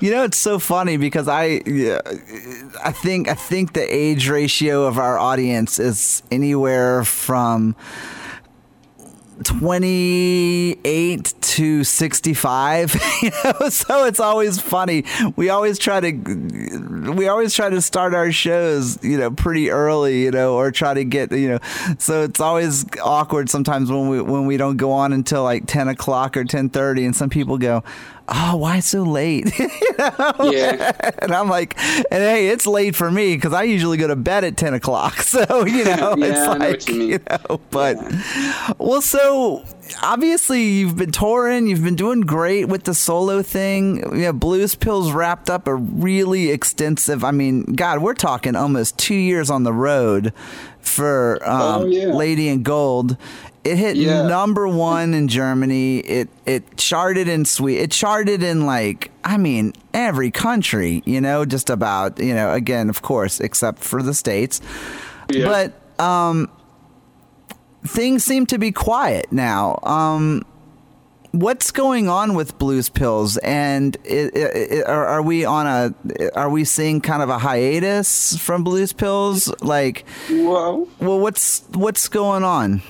[0.00, 1.60] You know, it's so funny because I,
[2.82, 7.76] I think I think the age ratio of our audience is anywhere from
[9.44, 13.68] 28 to 65 you know?
[13.68, 15.04] So it's always funny.
[15.36, 16.12] We always try to
[17.12, 20.94] we always try to start our shows you know pretty early you know or try
[20.94, 21.58] to get you know?
[21.98, 25.88] So it's always awkward sometimes when we when we don't go on until like 10
[25.88, 27.84] o'clock or 10.30 and some people go
[28.28, 29.58] oh, why so late?
[29.58, 29.68] you
[29.98, 30.50] know?
[30.52, 30.92] Yeah.
[31.20, 34.44] And I'm like, and hey, it's late for me because I usually go to bed
[34.44, 35.14] at 10 o'clock.
[35.28, 37.98] So, you know, yeah, it's know like, what you you know, but,
[38.78, 39.62] well, so
[40.02, 44.18] obviously you've been touring, you've been doing great with the solo thing.
[44.18, 49.14] Yeah, Blues Pills wrapped up a really extensive, I mean, God, we're talking almost two
[49.14, 50.32] years on the road
[50.80, 52.06] for um, Oh, yeah.
[52.06, 53.16] Lady in Gold.
[53.68, 54.26] It hit Yeah.
[54.26, 55.98] number one in Germany.
[55.98, 57.84] It it charted in Sweden.
[57.84, 61.02] It charted in like I mean every country.
[61.06, 62.18] You know, just about.
[62.18, 64.60] You know, again, of course, except for the states.
[65.30, 65.46] Yeah.
[65.46, 66.48] But um,
[67.86, 69.78] things seem to be quiet now.
[69.82, 70.42] Um,
[71.32, 73.36] what's going on with Blues Pills?
[73.38, 75.94] And i i i are, are we on a?
[76.34, 79.52] Are we seeing kind of a hiatus from Blues Pills?
[79.60, 82.82] Like, Well, well, what's what's going on?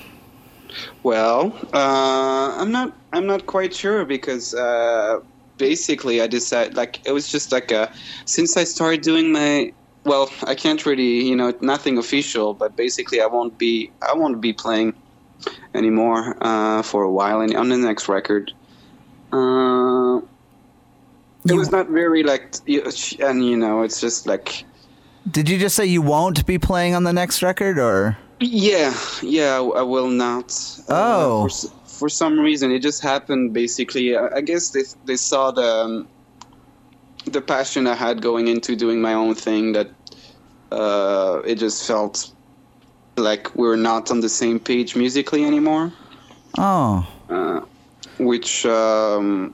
[1.03, 2.93] Well, uh, I'm not.
[3.13, 5.19] I'm not quite sure because uh,
[5.59, 7.91] basically I decided like it was just like a
[8.25, 9.71] since I started doing my
[10.05, 14.41] well I can't really you know nothing official but basically I won't be I won't
[14.41, 14.95] be playing
[15.75, 18.51] anymore uh, for a while and on the next record.
[19.31, 20.21] Uh,
[21.45, 22.55] it was not very like
[23.19, 24.65] and you know it's just like
[25.29, 28.17] Did you just say you won't be playing on the next record, or?
[28.39, 30.51] Yeah, yeah, I will not.
[30.87, 31.47] Uh, Oh.
[31.49, 33.53] for, for some reason, it just happened.
[33.53, 36.07] Basically, I guess they they saw the um,
[37.25, 39.73] the passion I had going into doing my own thing.
[39.73, 39.89] That
[40.71, 42.31] uh, it just felt
[43.17, 45.91] like we were not on the same page musically anymore.
[46.57, 47.61] Oh, Uh,
[48.17, 49.53] which um,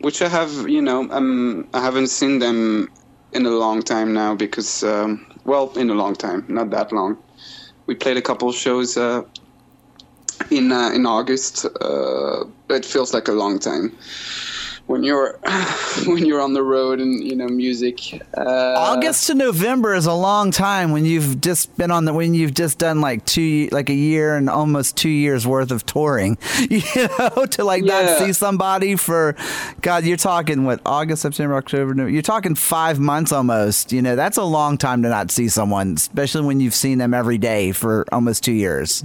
[0.00, 2.88] which I have, you know, um, I haven't seen them
[3.32, 7.16] in a long time now because, um, well, in a long time, not that long.
[7.88, 9.22] We played a couple shows uh,
[10.50, 11.64] in uh, in August.
[11.80, 13.96] Uh, it feels like a long time
[14.88, 15.38] when you're
[16.06, 18.20] when you're on the road and you know music.
[18.36, 22.34] Uh, August to November is a long time when you've just been on the when
[22.34, 26.36] you've just done like two like a year and almost two years worth of touring.
[26.68, 29.36] You know, to like not see somebody for
[29.80, 32.10] God, you're talking what August, September, October, November.
[32.10, 33.92] You're talking five months almost.
[33.92, 37.14] You know, that's a long time to not see someone, especially when you've seen them
[37.14, 39.04] every day for almost two years.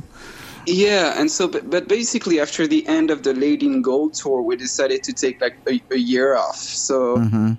[0.65, 4.41] Yeah, and so, but, but basically, after the end of the Lady in Gold tour,
[4.41, 6.55] we decided to take like a, a year off.
[6.55, 7.17] So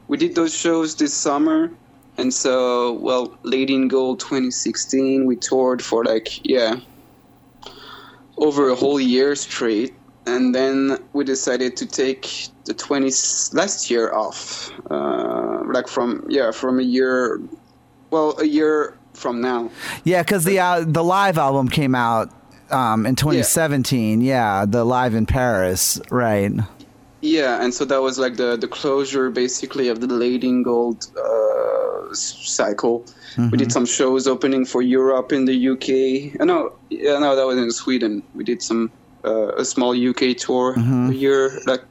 [0.09, 1.71] we did those shows this summer,
[2.17, 6.77] and so, well, Lady in Gold 2016, we toured for like, yeah,
[8.39, 9.95] over a whole year straight.
[10.27, 13.07] And then we decided to take the 20
[13.53, 17.43] last year off, uh, like from, yeah, from a year,
[18.11, 19.71] well, a year from now.
[20.05, 22.33] Yeah, because the uh, the live album came out
[22.71, 24.21] um, in 2017.
[24.21, 24.65] Yeah.
[24.67, 26.53] the live in Paris, right?
[27.21, 32.15] Yeah, and so that was like the the closure basically of the Lady Gold uh,
[32.15, 33.07] cycle.
[33.51, 36.41] We did some shows opening for Europe in the UK.
[36.41, 38.23] Uh, no, yeah, no, that was in Sweden.
[38.35, 38.93] We did some
[39.25, 41.59] uh, a small UK tour a year.
[41.67, 41.83] Like,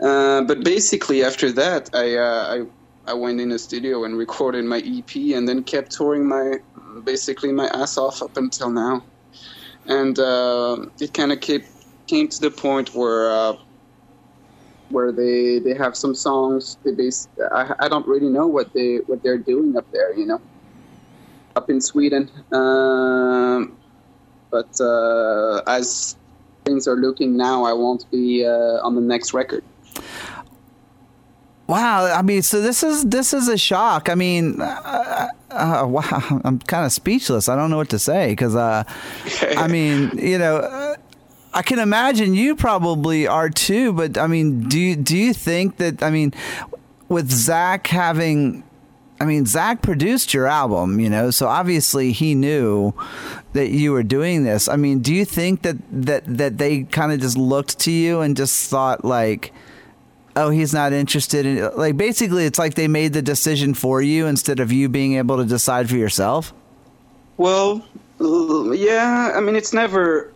[0.00, 4.64] uh, but basically after that, I uh, I I went in the studio and recorded
[4.64, 6.58] my EP, and then kept touring my
[7.04, 9.02] basically my ass off up until now.
[9.86, 13.30] And uh, it kind of came to the point where.
[13.30, 13.56] Uh,
[14.92, 18.96] where they they have some songs they base I, I don't really know what they
[19.06, 20.40] what they're doing up there you know
[21.56, 23.76] up in Sweden um,
[24.50, 26.16] but uh, as
[26.64, 29.64] things are looking now I won't be uh, on the next record
[31.72, 34.10] Wow, I mean, so this is this is a shock.
[34.10, 37.48] I mean, uh, uh, wow, I'm kind of speechless.
[37.48, 38.84] I don't know what to say because, uh,
[39.56, 40.96] I mean, you know, uh,
[41.54, 43.94] I can imagine you probably are too.
[43.94, 46.02] But I mean, do you, do you think that?
[46.02, 46.34] I mean,
[47.08, 48.64] with Zach having
[49.18, 52.92] I mean, Zach produced your album, you know, so obviously he knew
[53.54, 54.68] that you were doing this.
[54.68, 58.20] I mean, do you think that that that they kind of just looked to you
[58.20, 59.54] and just thought like,
[60.36, 64.26] oh, he's not interested in like basically it's like they made the decision for you
[64.26, 66.52] instead of you being able to decide for yourself?
[67.36, 67.84] Well,
[68.20, 70.32] yeah, I mean, it's never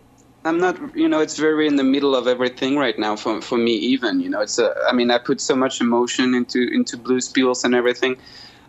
[0.47, 3.57] I'm not, you know, it's very in the middle of everything right now for for
[3.57, 3.73] me.
[3.73, 4.73] Even, you know, it's a.
[4.89, 8.15] I mean, I put so much emotion into into Blues Pills and everything,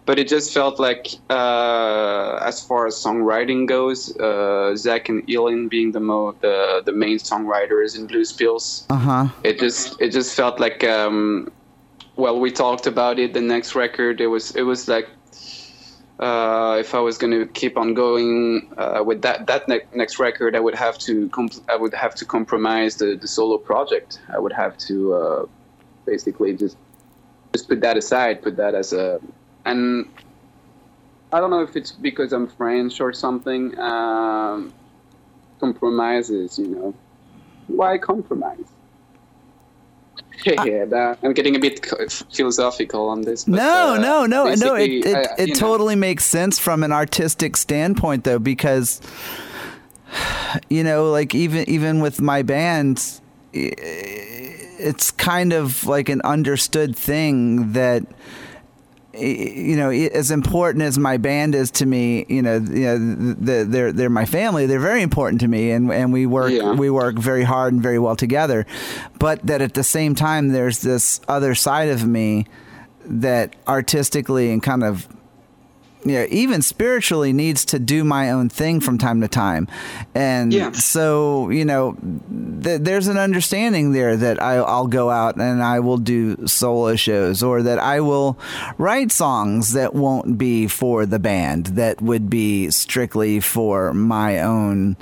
[0.08, 5.68] but it just felt like, uh, as far as songwriting goes, uh, Zach and Elin
[5.68, 9.28] being the mo the the main songwriters in Blues Pills, uh-huh.
[9.44, 11.52] it just it just felt like, um,
[12.16, 13.34] well, we talked about it.
[13.34, 15.08] The next record, it was it was like.
[16.18, 20.18] Uh, if I was going to keep on going uh, with that that ne- next
[20.18, 24.18] record, I would have to comp- I would have to compromise the, the solo project.
[24.36, 25.46] I would have to uh,
[26.06, 26.76] basically just
[27.52, 29.20] just put that aside, put that as a
[29.68, 30.08] and
[31.32, 33.78] I don't know if it's because I'm French or something.
[33.78, 34.72] Um,
[35.60, 36.94] compromises, you know.
[37.66, 38.64] Why compromise?
[40.44, 41.84] Yeah, I'm getting a bit
[42.32, 43.48] philosophical on this.
[43.48, 44.76] No, uh, no, no, no.
[44.76, 46.00] It it, I, it totally know.
[46.00, 49.00] makes sense from an artistic standpoint, though, because
[50.70, 53.20] you know, like even even with my band,
[53.52, 58.04] it's kind of like an understood thing that
[59.20, 63.92] you know, as important as my band is to me, you know, you know, they're
[63.92, 64.66] they're my family.
[64.66, 66.72] They're very important to me, and and we work yeah.
[66.72, 68.66] we work very hard and very well together.
[69.18, 72.46] But that at the same time, there's this other side of me
[73.04, 75.08] that artistically and kind of
[76.08, 79.68] you know, even spiritually needs to do my own thing from time to time.
[80.14, 80.72] And yeah.
[80.72, 81.96] so, you know,
[82.62, 86.96] th- there's an understanding there that I, will go out and I will do solo
[86.96, 88.38] shows or that I will
[88.78, 94.96] write songs that won't be for the band, that would be strictly for my own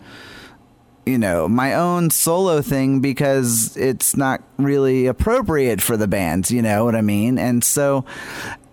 [1.06, 6.60] you know, my own solo thing because it's not really appropriate for the band, you
[6.60, 7.38] know what I mean?
[7.38, 8.04] And so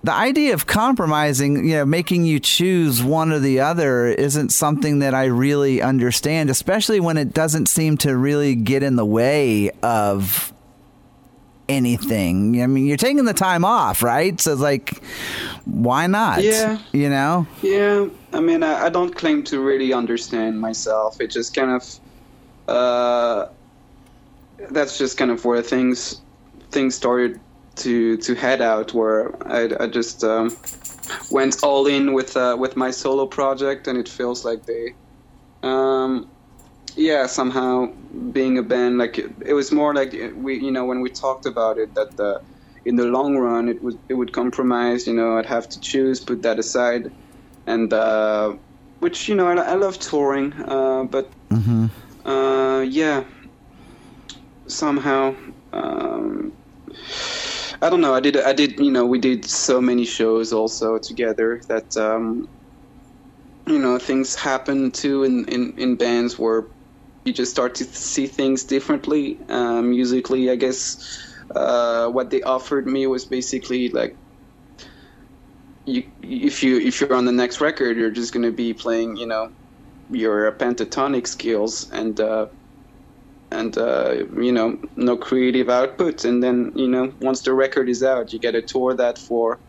[0.04, 5.00] the idea of compromising, you know, making you choose one or the other isn't something
[5.00, 9.72] that I really understand, especially when it doesn't seem to really get in the way
[9.82, 10.54] of
[11.70, 12.62] anything.
[12.62, 14.40] I mean, you're taking the time off, right?
[14.42, 15.02] So, like,
[15.64, 16.44] why not?
[16.44, 16.80] Yeah.
[16.92, 17.48] You know?
[17.62, 18.08] Yeah.
[18.34, 21.22] I mean, I, I don't claim to really understand myself.
[21.22, 22.00] It just kind of,
[22.68, 23.48] uh,
[24.70, 26.22] that's just kind of where things
[26.72, 27.40] things started
[27.76, 30.56] to to head out where I, I just um,
[31.32, 34.94] went all in with uh, with my solo project and it feels like they
[35.64, 36.30] um,
[36.96, 37.88] yeah somehow
[38.32, 41.46] being a band like it, it, was more like we you know when we talked
[41.46, 42.42] about it that the
[42.86, 46.20] in the long run it would it would compromise you know I'd have to choose
[46.20, 47.12] put that aside
[47.66, 48.54] and uh,
[49.00, 51.88] which you know I, I love touring uh, but mm-hmm.
[52.26, 53.26] Uh, yeah
[54.68, 55.36] somehow
[55.74, 56.54] um,
[57.84, 58.14] I don't know.
[58.14, 58.38] I did.
[58.38, 58.80] I did.
[58.80, 62.48] You know, we did so many shows also together that um,
[63.68, 66.64] you know things happen too in, in in bands where
[67.26, 70.50] you just start to see things differently uh, musically.
[70.50, 70.98] I guess
[71.54, 74.16] uh, what they offered me was basically like
[75.86, 79.18] you if you if you're on the next record, you're just going to be playing
[79.18, 79.52] you know
[80.10, 82.18] your pentatonic skills and.
[82.18, 82.48] Uh,
[83.54, 86.26] and uh, you know no creative output.
[86.26, 89.60] And then you know once the record is out you get to tour that for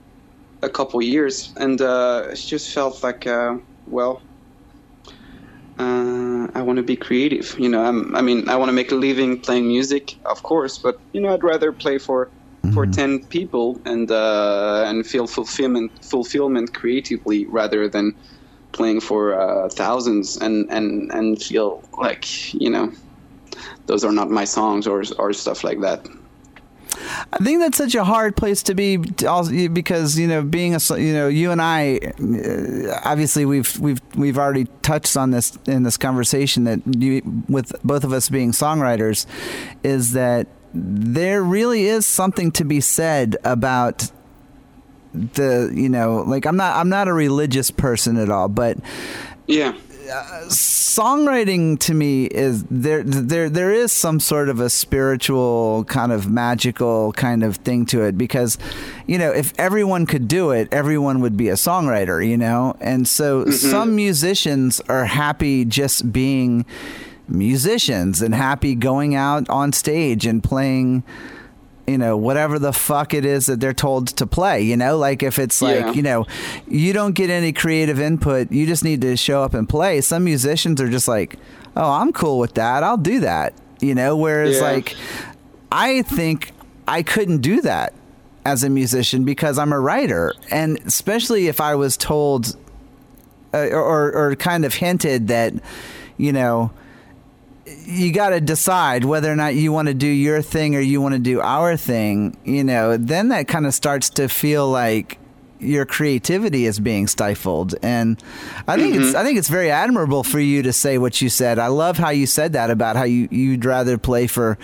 [0.62, 1.53] a couple years.
[1.57, 4.22] And uh, it just felt like uh, well
[5.78, 7.82] uh, I want to be creative you know.
[7.85, 11.20] I'm, I mean I want to make a living playing music of course but you
[11.20, 12.72] know I'd rather play for mm-hmm.
[12.72, 18.14] for 10 people and uh, and feel fulfillment fulfillment creatively rather than
[18.72, 22.93] playing for uh, thousands and, and and feel like you know
[23.86, 26.07] those are not my songs or or stuff like that.
[27.32, 31.12] I think that's such a hard place to be, because you know, being a you
[31.12, 35.96] know, you and I, uh, obviously we've we've we've already touched on this in this
[35.96, 39.26] conversation that you, with both of us being songwriters,
[39.82, 44.11] is that there really is something to be said about
[45.12, 48.78] the you know, like I'm not I'm not a religious person at all, but
[49.46, 49.74] yeah
[50.48, 56.30] songwriting to me is there there there is some sort of a spiritual kind of
[56.30, 58.59] magical kind of thing to it because
[59.07, 63.09] you know if everyone could do it everyone would be a songwriter you know and
[63.09, 63.50] so mm-hmm.
[63.50, 66.64] some musicians are happy just being
[67.26, 71.02] musicians and happy going out on stage and playing
[71.87, 74.97] you know whatever the fuck it is that they're told to play you know?
[74.97, 75.93] Like if it's like Yeah.
[75.93, 76.26] you know
[76.66, 80.01] you don't get any creative input you just need to show up and play.
[80.01, 81.37] Some musicians are just like
[81.76, 82.82] oh i'm cool with that.
[82.82, 83.53] I'll do that.
[83.80, 84.16] You know?
[84.16, 84.62] Whereas Yeah.
[84.62, 84.97] like
[85.72, 86.53] i think
[86.89, 87.93] i couldn't do that
[88.47, 90.32] as a musician because i'm a writer.
[90.51, 92.57] And especially if i was told
[93.53, 95.53] uh, or or kind of hinted that
[96.16, 96.70] you know
[97.66, 101.00] you got to decide whether or not you want to do your thing or you
[101.00, 105.18] want to do our thing, you know, then that kind of starts to feel like
[105.60, 107.74] your creativity is being stifled.
[107.82, 108.22] And
[108.68, 109.16] i think it's mm-hmm.
[109.16, 111.58] i think it's very admirable for you to say what you said.
[111.58, 114.58] I love how you said that about how you you'd rather play for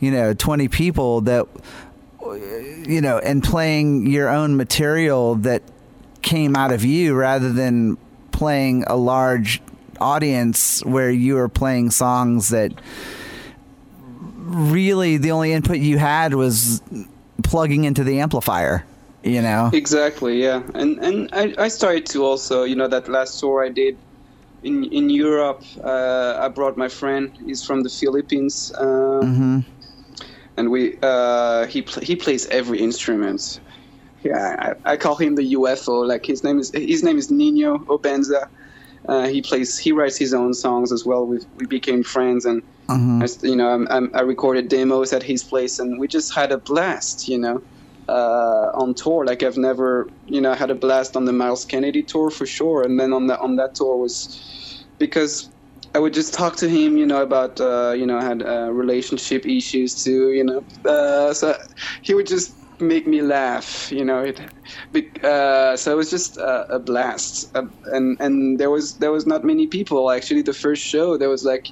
[0.00, 1.46] you know 20 people that
[2.86, 5.62] you know and playing your own material that
[6.22, 7.96] came out of you rather than
[8.32, 9.62] playing a large
[10.00, 12.72] audience where you were playing songs that
[14.36, 16.82] really the only input you had was
[17.42, 18.84] plugging into the amplifier
[19.22, 23.38] you know Exactly, yeah, and and I, I started to also, you know, that last
[23.38, 23.96] tour I did
[24.62, 25.62] in in Europe.
[25.82, 27.30] Uh, I brought my friend.
[27.44, 29.20] He's from the Philippines, uh,
[30.56, 33.60] and we uh, he pl- he plays every instrument.
[34.22, 36.06] Yeah, I, I call him the UFO.
[36.06, 38.48] Like his name is his name is Nino Obenza.
[39.08, 41.26] Uh, he plays he writes his own songs as well.
[41.26, 42.62] We we became friends and.
[43.20, 46.50] I s you know, I'm, I recorded demos at his place, and we just had
[46.50, 47.28] a blast.
[47.28, 47.62] You know,
[48.10, 49.24] uh, on tour.
[49.24, 52.82] Like I've never, you know, had a blast on the Myles Kennedy tour for sure,
[52.82, 55.48] and then on that on that tour was because
[55.94, 58.70] I would just talk to him, you know, about uh, you know, I had uh,
[58.72, 61.56] relationship issues too, you know, uh, so
[62.02, 64.22] he would just make me laugh, you know.
[64.22, 69.12] It, uh, so it was just uh, a blast, uh, and and there was there
[69.12, 70.42] was not many people actually.
[70.42, 71.68] The first show there was like,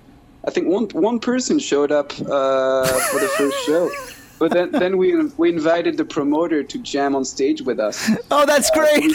[0.47, 3.91] I think one one person showed up uh, for the first show.
[4.39, 8.47] But then, then we we invited the promoter to jam on stage with us oh
[8.47, 9.11] that's great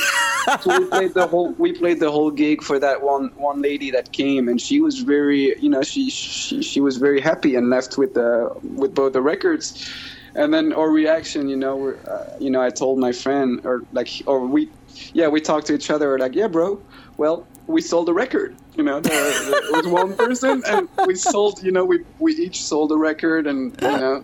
[0.61, 3.89] so we played the whole we played the whole gig for that one one lady
[3.91, 7.69] that came and she was very you know she she, she was very happy and
[7.69, 9.89] left with the with both the records
[10.35, 13.83] and then our reaction you know we're, uh, you know I told my friend or
[13.91, 14.69] like or we
[15.13, 16.81] yeah we talked to each other we're like yeah bro
[17.17, 21.85] well we sold a record you know there, one person and we sold you know
[21.85, 24.23] we we each sold a record and you know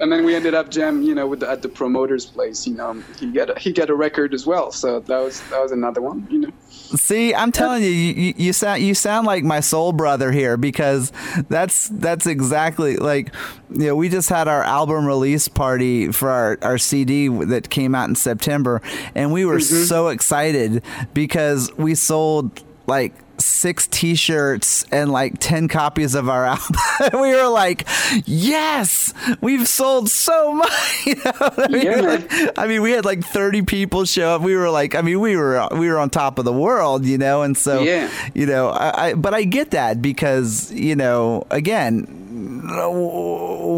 [0.00, 2.74] and then we ended up jam you know with the, at the promoter's place you
[2.74, 5.72] know he got a, he got a record as well so that was that was
[5.72, 6.50] another one you know
[6.96, 11.12] See, I'm telling you, you, you- sound you sound like my soul brother here because
[11.48, 13.34] that's that's exactly like
[13.70, 17.94] you know we just had our album release party for our, our CD that came
[17.94, 18.80] out in September,
[19.14, 19.84] and we were mm-hmm.
[19.84, 20.82] so excited
[21.12, 26.76] because we sold like six t-shirts and like 10 copies of our album
[27.20, 27.86] we were like
[28.26, 30.72] yes we've sold so much
[31.06, 31.82] you know I mean?
[31.82, 32.00] Yeah.
[32.00, 34.42] Like, I mean, we had like 30 people show up.
[34.42, 37.18] We were like, I mean, we were we were on top of the world, you
[37.18, 37.42] know.
[37.42, 38.10] And so, Yeah.
[38.34, 42.04] you know, I, I but I get that because you know, again,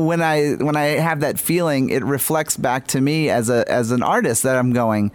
[0.06, 3.90] when I when I have that feeling, it reflects back to me as a as
[3.90, 5.10] an artist that I'm going.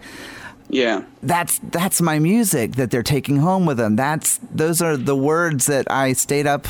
[0.68, 3.96] Yeah That's that's my music that they're taking home with them.
[3.96, 6.66] That's those are the words that I stayed up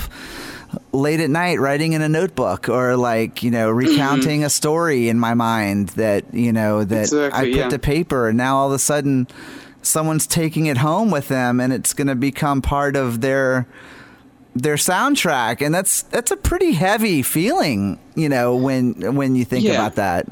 [0.93, 3.89] late at night writing in a notebook or like you know mm-hmm.
[3.89, 7.69] recounting a story in my mind that you know that I put yeah.
[7.69, 9.27] to paper and now all of a sudden
[9.83, 13.67] someone's taking it home with them and it's going to become part of their
[14.55, 19.65] their soundtrack and that's that's a pretty heavy feeling you know when when you think
[19.65, 19.75] Yeah.
[19.75, 20.27] about that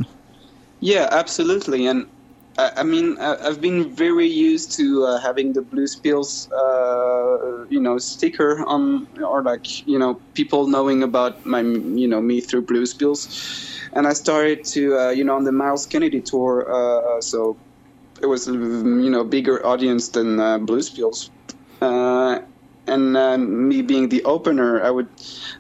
[0.81, 1.87] Yeah, absolutely.
[1.87, 2.07] And
[2.57, 7.81] I, mean, I, I've been very used to uh, having the Blues Pills, uh, you
[7.81, 12.63] know, sticker on, or like, you know, people knowing about my, you know, me through
[12.63, 13.81] Blues Pills.
[13.93, 16.71] And I started to, uh, you know, on the Myles Kennedy tour.
[16.71, 17.57] Uh, so
[18.23, 21.31] it was, you know, bigger audience than uh, Blues Pills.
[21.81, 22.41] Uh,
[22.87, 25.09] and uh, me being the opener, I would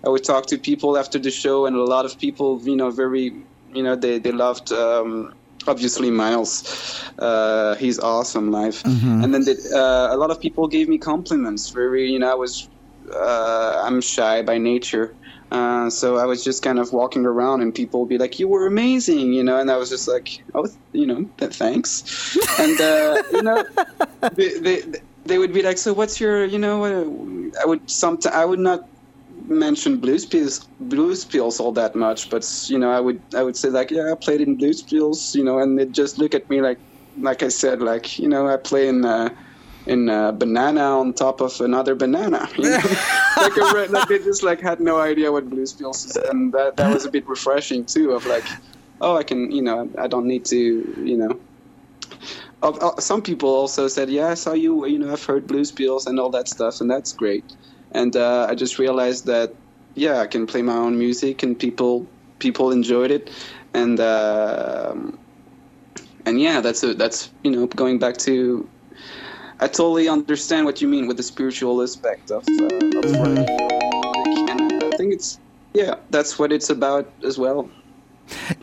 [0.05, 2.91] I would talk to people after the show, and a lot of people, you know,
[2.91, 3.35] very,
[3.73, 4.71] you know, they they loved.
[4.73, 5.35] Um,
[5.67, 10.89] Obviously, Myles, uh, he's awesome live, and then the, uh, a lot of people gave
[10.89, 11.71] me compliments.
[11.71, 12.69] Very, you know, I was,
[13.15, 15.15] uh, I'm shy by nature,
[15.51, 18.49] uh, so I was just kind of walking around, and people would be like, "You
[18.49, 22.81] were amazing," you know, and I was just like, "Oh, you know, th- thanks," and
[22.81, 23.65] uh, you know,
[24.35, 24.83] they, they
[25.25, 28.59] they would be like, "So what's your, you know?" Uh, I would sometimes I would
[28.59, 28.89] not
[29.47, 33.57] mention blues pills blues pills all that much but you know i would i would
[33.57, 36.49] say like yeah i played in blues pills you know and they just look at
[36.49, 36.79] me like
[37.21, 39.29] like i said like you know i play in uh
[39.87, 42.77] in a banana on top of another banana you know?
[43.37, 46.77] like, a, like they just like had no idea what blues pills is and that
[46.77, 48.45] that was a bit refreshing too of like
[49.01, 51.39] oh, I can, you know, I don't need to, you know.
[52.63, 55.71] Uh, uh, some people also said, yeah, I saw you, you know, I've heard blues
[55.71, 57.45] pills and all that stuff, and that's great.
[57.95, 59.55] And uh, I just realized that,
[59.95, 62.07] yeah, I can play my own music, and people
[62.41, 63.31] people enjoyed it,
[63.75, 65.19] and um
[66.27, 68.69] and yeah, that's a, that's you know going back to.
[69.61, 73.49] I totally understand what you mean with the spiritual aspect of, uh, of music,
[74.51, 75.39] and I think it's
[75.75, 77.71] yeah, that's what it's about as well.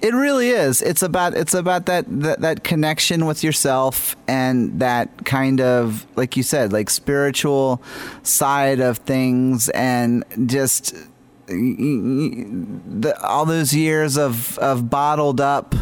[0.02, 0.82] It really is.
[0.82, 6.36] It's about it's about that, that that connection with yourself and that kind of like
[6.36, 7.82] you said, like spiritual
[8.24, 10.96] side of things and just
[11.48, 15.76] the, all those years of of bottled up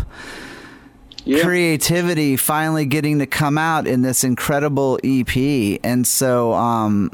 [1.26, 1.44] Yeah.
[1.44, 5.80] creativity finally getting to come out in this incredible EP.
[5.84, 7.12] And so, um,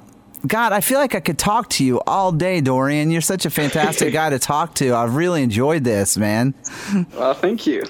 [0.48, 3.10] God, I feel like I could talk to you all day, Dorian.
[3.12, 4.94] You're such a fantastic guy to talk to.
[4.94, 6.54] I've really enjoyed this, man.
[7.16, 7.84] Well, thank you.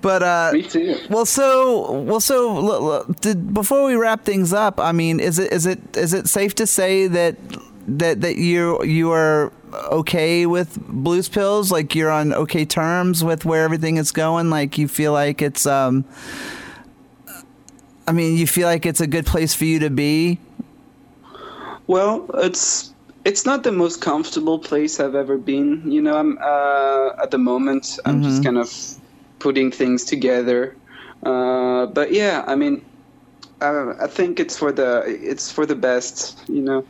[0.00, 0.96] But uh, Me too.
[1.10, 5.38] well, so well, so l- l- did, before we wrap things up, I mean, is
[5.38, 7.36] it is it is it safe to say that
[7.86, 9.52] that that you you are
[9.92, 11.70] okay with blues pills?
[11.70, 14.48] Like you're on okay terms with where everything is going?
[14.50, 16.04] Like you feel like it's um.
[18.06, 20.38] I mean, you feel like it's a good place for you to be.
[21.86, 22.92] Well, it's
[23.24, 25.90] it's not the most comfortable place I've ever been.
[25.90, 28.70] You know, I'm uh, at the moment I'm just kind of
[29.38, 30.76] putting things together.
[31.22, 32.84] Uh, but yeah, I mean,
[33.60, 36.42] uh, I think it's for the it's for the best.
[36.48, 36.86] You know,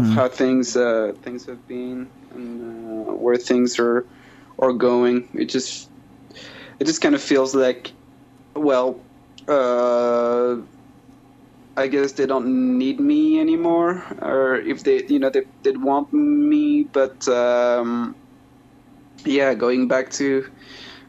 [0.00, 4.04] of how things uh, things have been and uh, where things are
[4.58, 5.28] are going.
[5.34, 5.90] It just
[6.78, 7.92] it just kind of feels like,
[8.54, 9.00] well,
[9.48, 10.56] uh,
[11.76, 16.12] I guess they don't need me anymore, or if they, you know, they they want
[16.12, 18.14] me, but um,
[19.24, 20.48] yeah, going back to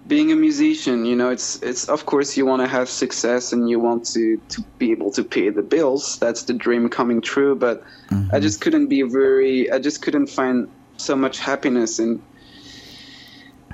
[0.08, 3.70] being a musician, you know, it's it's of course you want to have success and
[3.70, 6.18] you want to to be able to pay the bills.
[6.20, 7.84] That's the dream coming true, but
[8.32, 9.72] I just couldn't be very.
[9.72, 12.22] I just couldn't find so much happiness in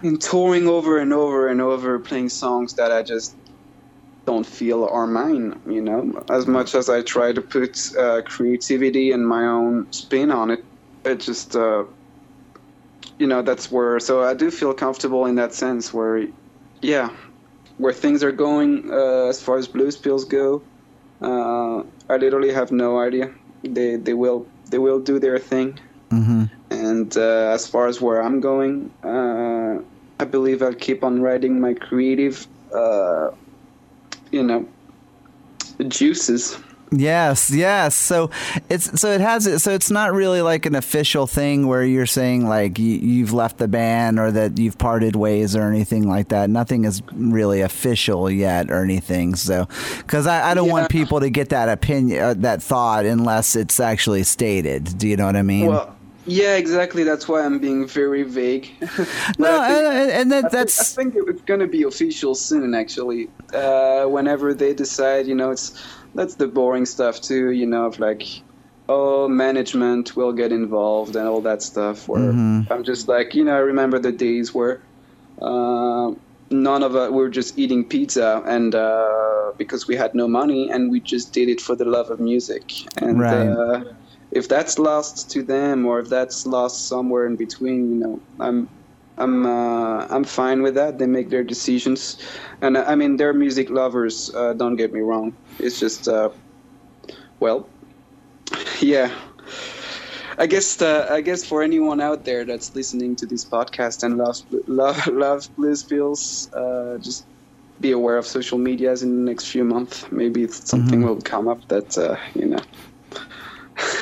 [0.04, 3.36] in touring over and over and over, playing songs that I just
[4.26, 5.60] don't feel are mine.
[5.68, 10.32] You know, as much as I try to put uh, creativity and my own spin
[10.32, 10.64] on it,
[11.06, 11.84] it just, uh,
[13.20, 14.00] you know, that's where.
[14.00, 16.28] So I do feel comfortable in that sense, where,
[16.82, 17.10] yeah,
[17.78, 20.62] where things are going uh, as far as blues pills go.
[21.22, 23.34] Uh, I literally have no idea.
[23.64, 25.80] They they will they will do their thing.
[26.10, 26.44] Mm-hmm.
[26.70, 29.82] And uh, as far as where I'm going, uh,
[30.20, 33.32] I believe I'll keep on writing my creative, uh,
[34.34, 34.68] you know,
[35.78, 36.58] The juices.
[36.96, 37.96] Yes, yes.
[37.96, 38.30] So
[38.70, 39.60] it's so it has it.
[39.60, 43.58] So it's not really like an official thing where you're saying like you, you've left
[43.58, 46.52] the band or that you've parted ways or anything like that.
[46.52, 49.34] Nothing is really official yet or anything.
[49.34, 49.68] So
[49.98, 53.80] because I, I don't want people to get that opinion, uh, that thought, unless it's
[53.80, 54.96] actually stated.
[54.98, 55.68] Do you know what I mean?
[55.68, 55.96] Well,
[56.26, 57.04] yeah, exactly.
[57.04, 58.70] That's why I'm being very vague.
[59.40, 61.84] No, I think- and, and that, I think- that's I think it's going to be
[61.84, 62.74] official soon.
[62.74, 65.82] Actually, uh, whenever they decide, you know, it's
[66.16, 67.52] that's the boring stuff too.
[67.52, 68.24] You know, of like,
[68.90, 72.08] oh, management will get involved and all that stuff.
[72.08, 72.72] Where Mm-hmm.
[72.72, 74.82] I'm just like, you know, I remember the days where
[75.42, 76.12] uh,
[76.52, 80.70] none of us we were just eating pizza and uh, because we had no money
[80.72, 82.72] and we just did it for the love of music.
[83.02, 83.48] And Right.
[83.48, 83.84] uh,
[84.34, 88.68] if that's lost to them or if that's lost somewhere in between, you know, I'm
[89.18, 90.97] I'm uh, I'm fine with that.
[90.97, 92.18] They make their decisions,
[92.61, 94.34] and uh, I mean they're music lovers.
[94.34, 95.35] Uh, don't get me wrong.
[95.60, 96.30] It's just, uh,
[97.39, 97.69] well,
[98.80, 99.11] yeah.
[100.39, 104.18] I guess uh, I guess for anyone out there that's listening to this podcast and
[104.18, 107.27] loves love loves blues pills, uh, just
[107.80, 110.11] be aware of social medias in the next few months.
[110.11, 112.60] Maybe something will come up that uh, you know.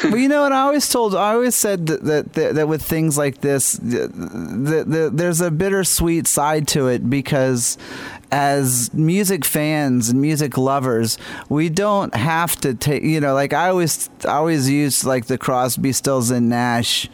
[0.03, 0.52] Well, you know what?
[0.52, 4.07] I always told, I always said that that, that, that with things like this, the,
[4.88, 7.78] the, there's a bittersweet side to it because
[8.32, 11.18] as music fans and music lovers,
[11.49, 15.38] we don't have to take, you know, like I always, I always use like the
[15.38, 17.10] Crosby, Stills and Nash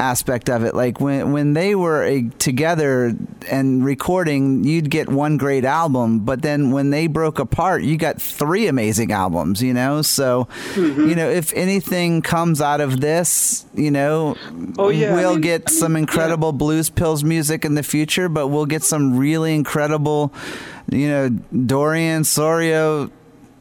[0.00, 0.74] aspect of it.
[0.74, 3.14] Like when when they were a, together
[3.50, 8.20] and recording, you'd get one great album, but then when they broke apart, you got
[8.20, 9.62] three amazing albums.
[9.62, 11.08] You know, so mm-hmm.
[11.08, 14.36] you know if anything comes out of this, you know,
[14.78, 15.98] Oh, yeah, we'll mean- get I mean, some yeah.
[16.00, 20.32] incredible blues pills music in the future, but we'll get some really incredible,
[20.90, 23.10] you know, Dorian Sorriaux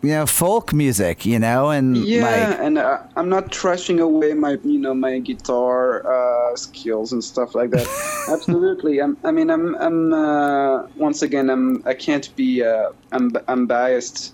[0.01, 4.33] you know folk music you know and yeah like and uh, i'm not trashing away
[4.33, 7.87] my you know my guitar uh, skills and stuff like that.
[8.29, 9.01] Absolutely.
[9.01, 13.67] I'm, i mean i'm i'm uh, once again i'm i can't be uh, i'm i'm
[13.67, 14.33] biased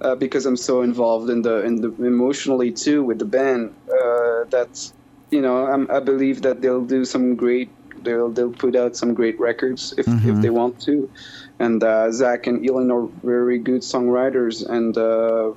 [0.00, 4.44] uh, because i'm so involved in the in the emotionally too with the band uh,
[4.50, 4.92] that
[5.30, 7.70] you know I'm, i believe that they'll do some great
[8.02, 11.10] they'll they'll put out some great records if if they want to
[11.58, 15.52] and uh, Zach and Elin are very good songwriters, and uh,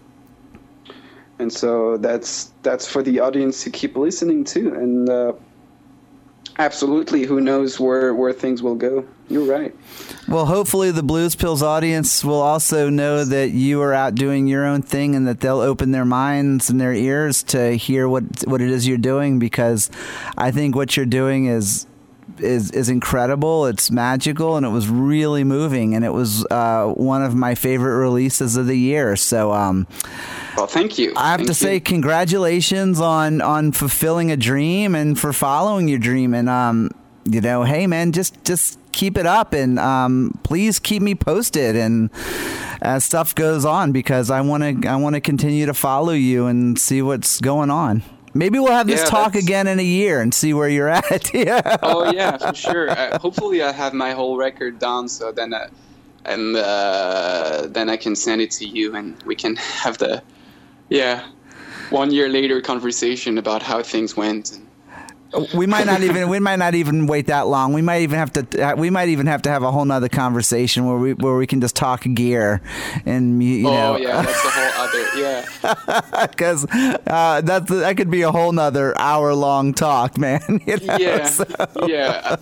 [1.39, 5.33] and so that's that's for the audience to keep listening to, and uh,
[6.57, 9.05] absolutely, who knows where where things will go.
[9.29, 9.73] You're right.
[10.27, 14.65] Well, hopefully the Blues Pills audience will also know that you are out doing your
[14.65, 18.59] own thing and that they'll open their minds and their ears to hear what what
[18.59, 19.89] it is you're doing because
[20.37, 21.85] I think what you're doing is
[22.39, 23.65] is is incredible.
[23.65, 27.97] It's magical, and it was really moving, and it was uh, one of my favorite
[27.97, 29.15] releases of the year.
[29.15, 29.87] So, um,
[30.57, 31.13] Well, thank you.
[31.15, 31.81] I have Thank to say, you.
[31.81, 36.33] congratulations on on fulfilling a dream and for following your dream.
[36.33, 36.91] And um,
[37.25, 41.75] you know, hey man, just just keep it up, and um, please keep me posted
[41.75, 42.09] and
[42.81, 46.47] as stuff goes on because I want to I want to continue to follow you
[46.47, 48.01] and see what's going on.
[48.33, 50.89] Maybe we'll have this Yeah, talk that's- again in a year and see where you're
[51.01, 51.33] at.
[51.33, 51.77] yeah.
[51.83, 52.89] oh yeah, for sure.
[52.89, 55.67] Uh, hopefully, I have my whole record done, so then uh,
[56.25, 60.21] and uh, then I can send it to you, and we can have the
[60.89, 61.27] yeah
[61.89, 64.51] one year later conversation about how things went.
[64.53, 64.67] And,
[65.53, 67.73] we might not even we might not even wait that long.
[67.73, 70.85] We might even have to we might even have to have a whole nother conversation
[70.85, 72.61] where we where we can just talk gear
[73.05, 76.27] and you, you oh know yeah, that's a whole other yeah.
[76.27, 76.65] because
[77.07, 80.41] uh, that's that could be a whole nother hour long talk, man.
[80.65, 80.97] you know?
[80.97, 81.45] Yeah, So-
[81.87, 82.35] yeah,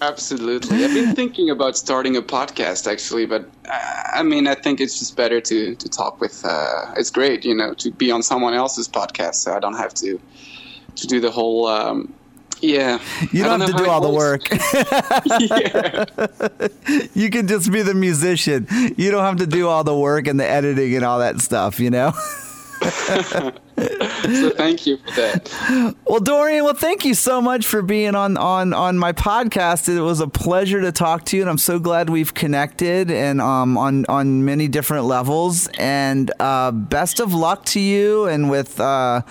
[0.00, 0.84] absolutely.
[0.84, 4.98] I've been thinking about starting a podcast actually, but uh, I mean, I think it's
[4.98, 6.44] just better to to talk with.
[6.44, 9.94] Uh, it's great, you know, to be on someone else's podcast, so I don't have
[9.94, 10.20] to
[10.96, 11.66] to do the whole.
[11.66, 12.14] Um,
[12.60, 13.00] yeah,
[13.32, 14.48] you I don't have to do all the work.
[15.40, 18.66] yeah, you can just be the musician.
[18.96, 21.80] You don't have to do all the work and the editing and all that stuff.
[21.80, 22.12] You know.
[22.80, 25.94] so thank you for that.
[26.04, 29.88] Well, Dorian, well, thank you so much for being on on on my podcast.
[29.88, 33.40] It was a pleasure to talk to you, and I'm so glad we've connected and
[33.40, 35.68] um on on many different levels.
[35.78, 39.22] And uh, best of luck to you, and with uh,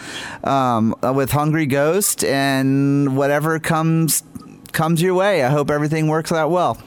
[0.44, 4.24] um uh, with Hungry Ghost and whatever comes
[4.72, 5.44] comes your way.
[5.44, 6.78] I hope everything works out well.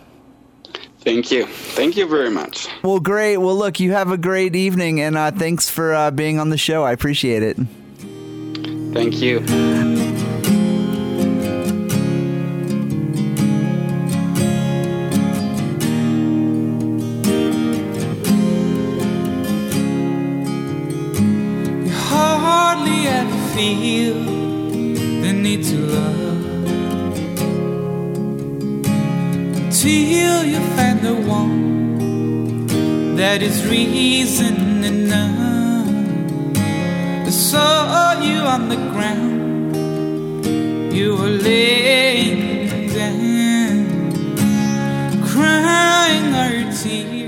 [1.02, 2.68] Thank you, thank you very much.
[2.82, 3.38] Well, great.
[3.38, 6.58] Well, look, you have a great evening, and uh, thanks for uh, being on the
[6.58, 6.84] show.
[6.84, 7.56] I appreciate it.
[8.92, 9.40] Thank you.
[21.80, 24.14] You hardly ever feel
[25.22, 26.20] the need to love
[29.56, 30.58] until you
[31.02, 32.66] the one
[33.16, 36.56] that is reason enough.
[37.26, 39.74] I saw you on the ground,
[40.94, 43.86] you were laying down,
[45.24, 47.19] crying our tears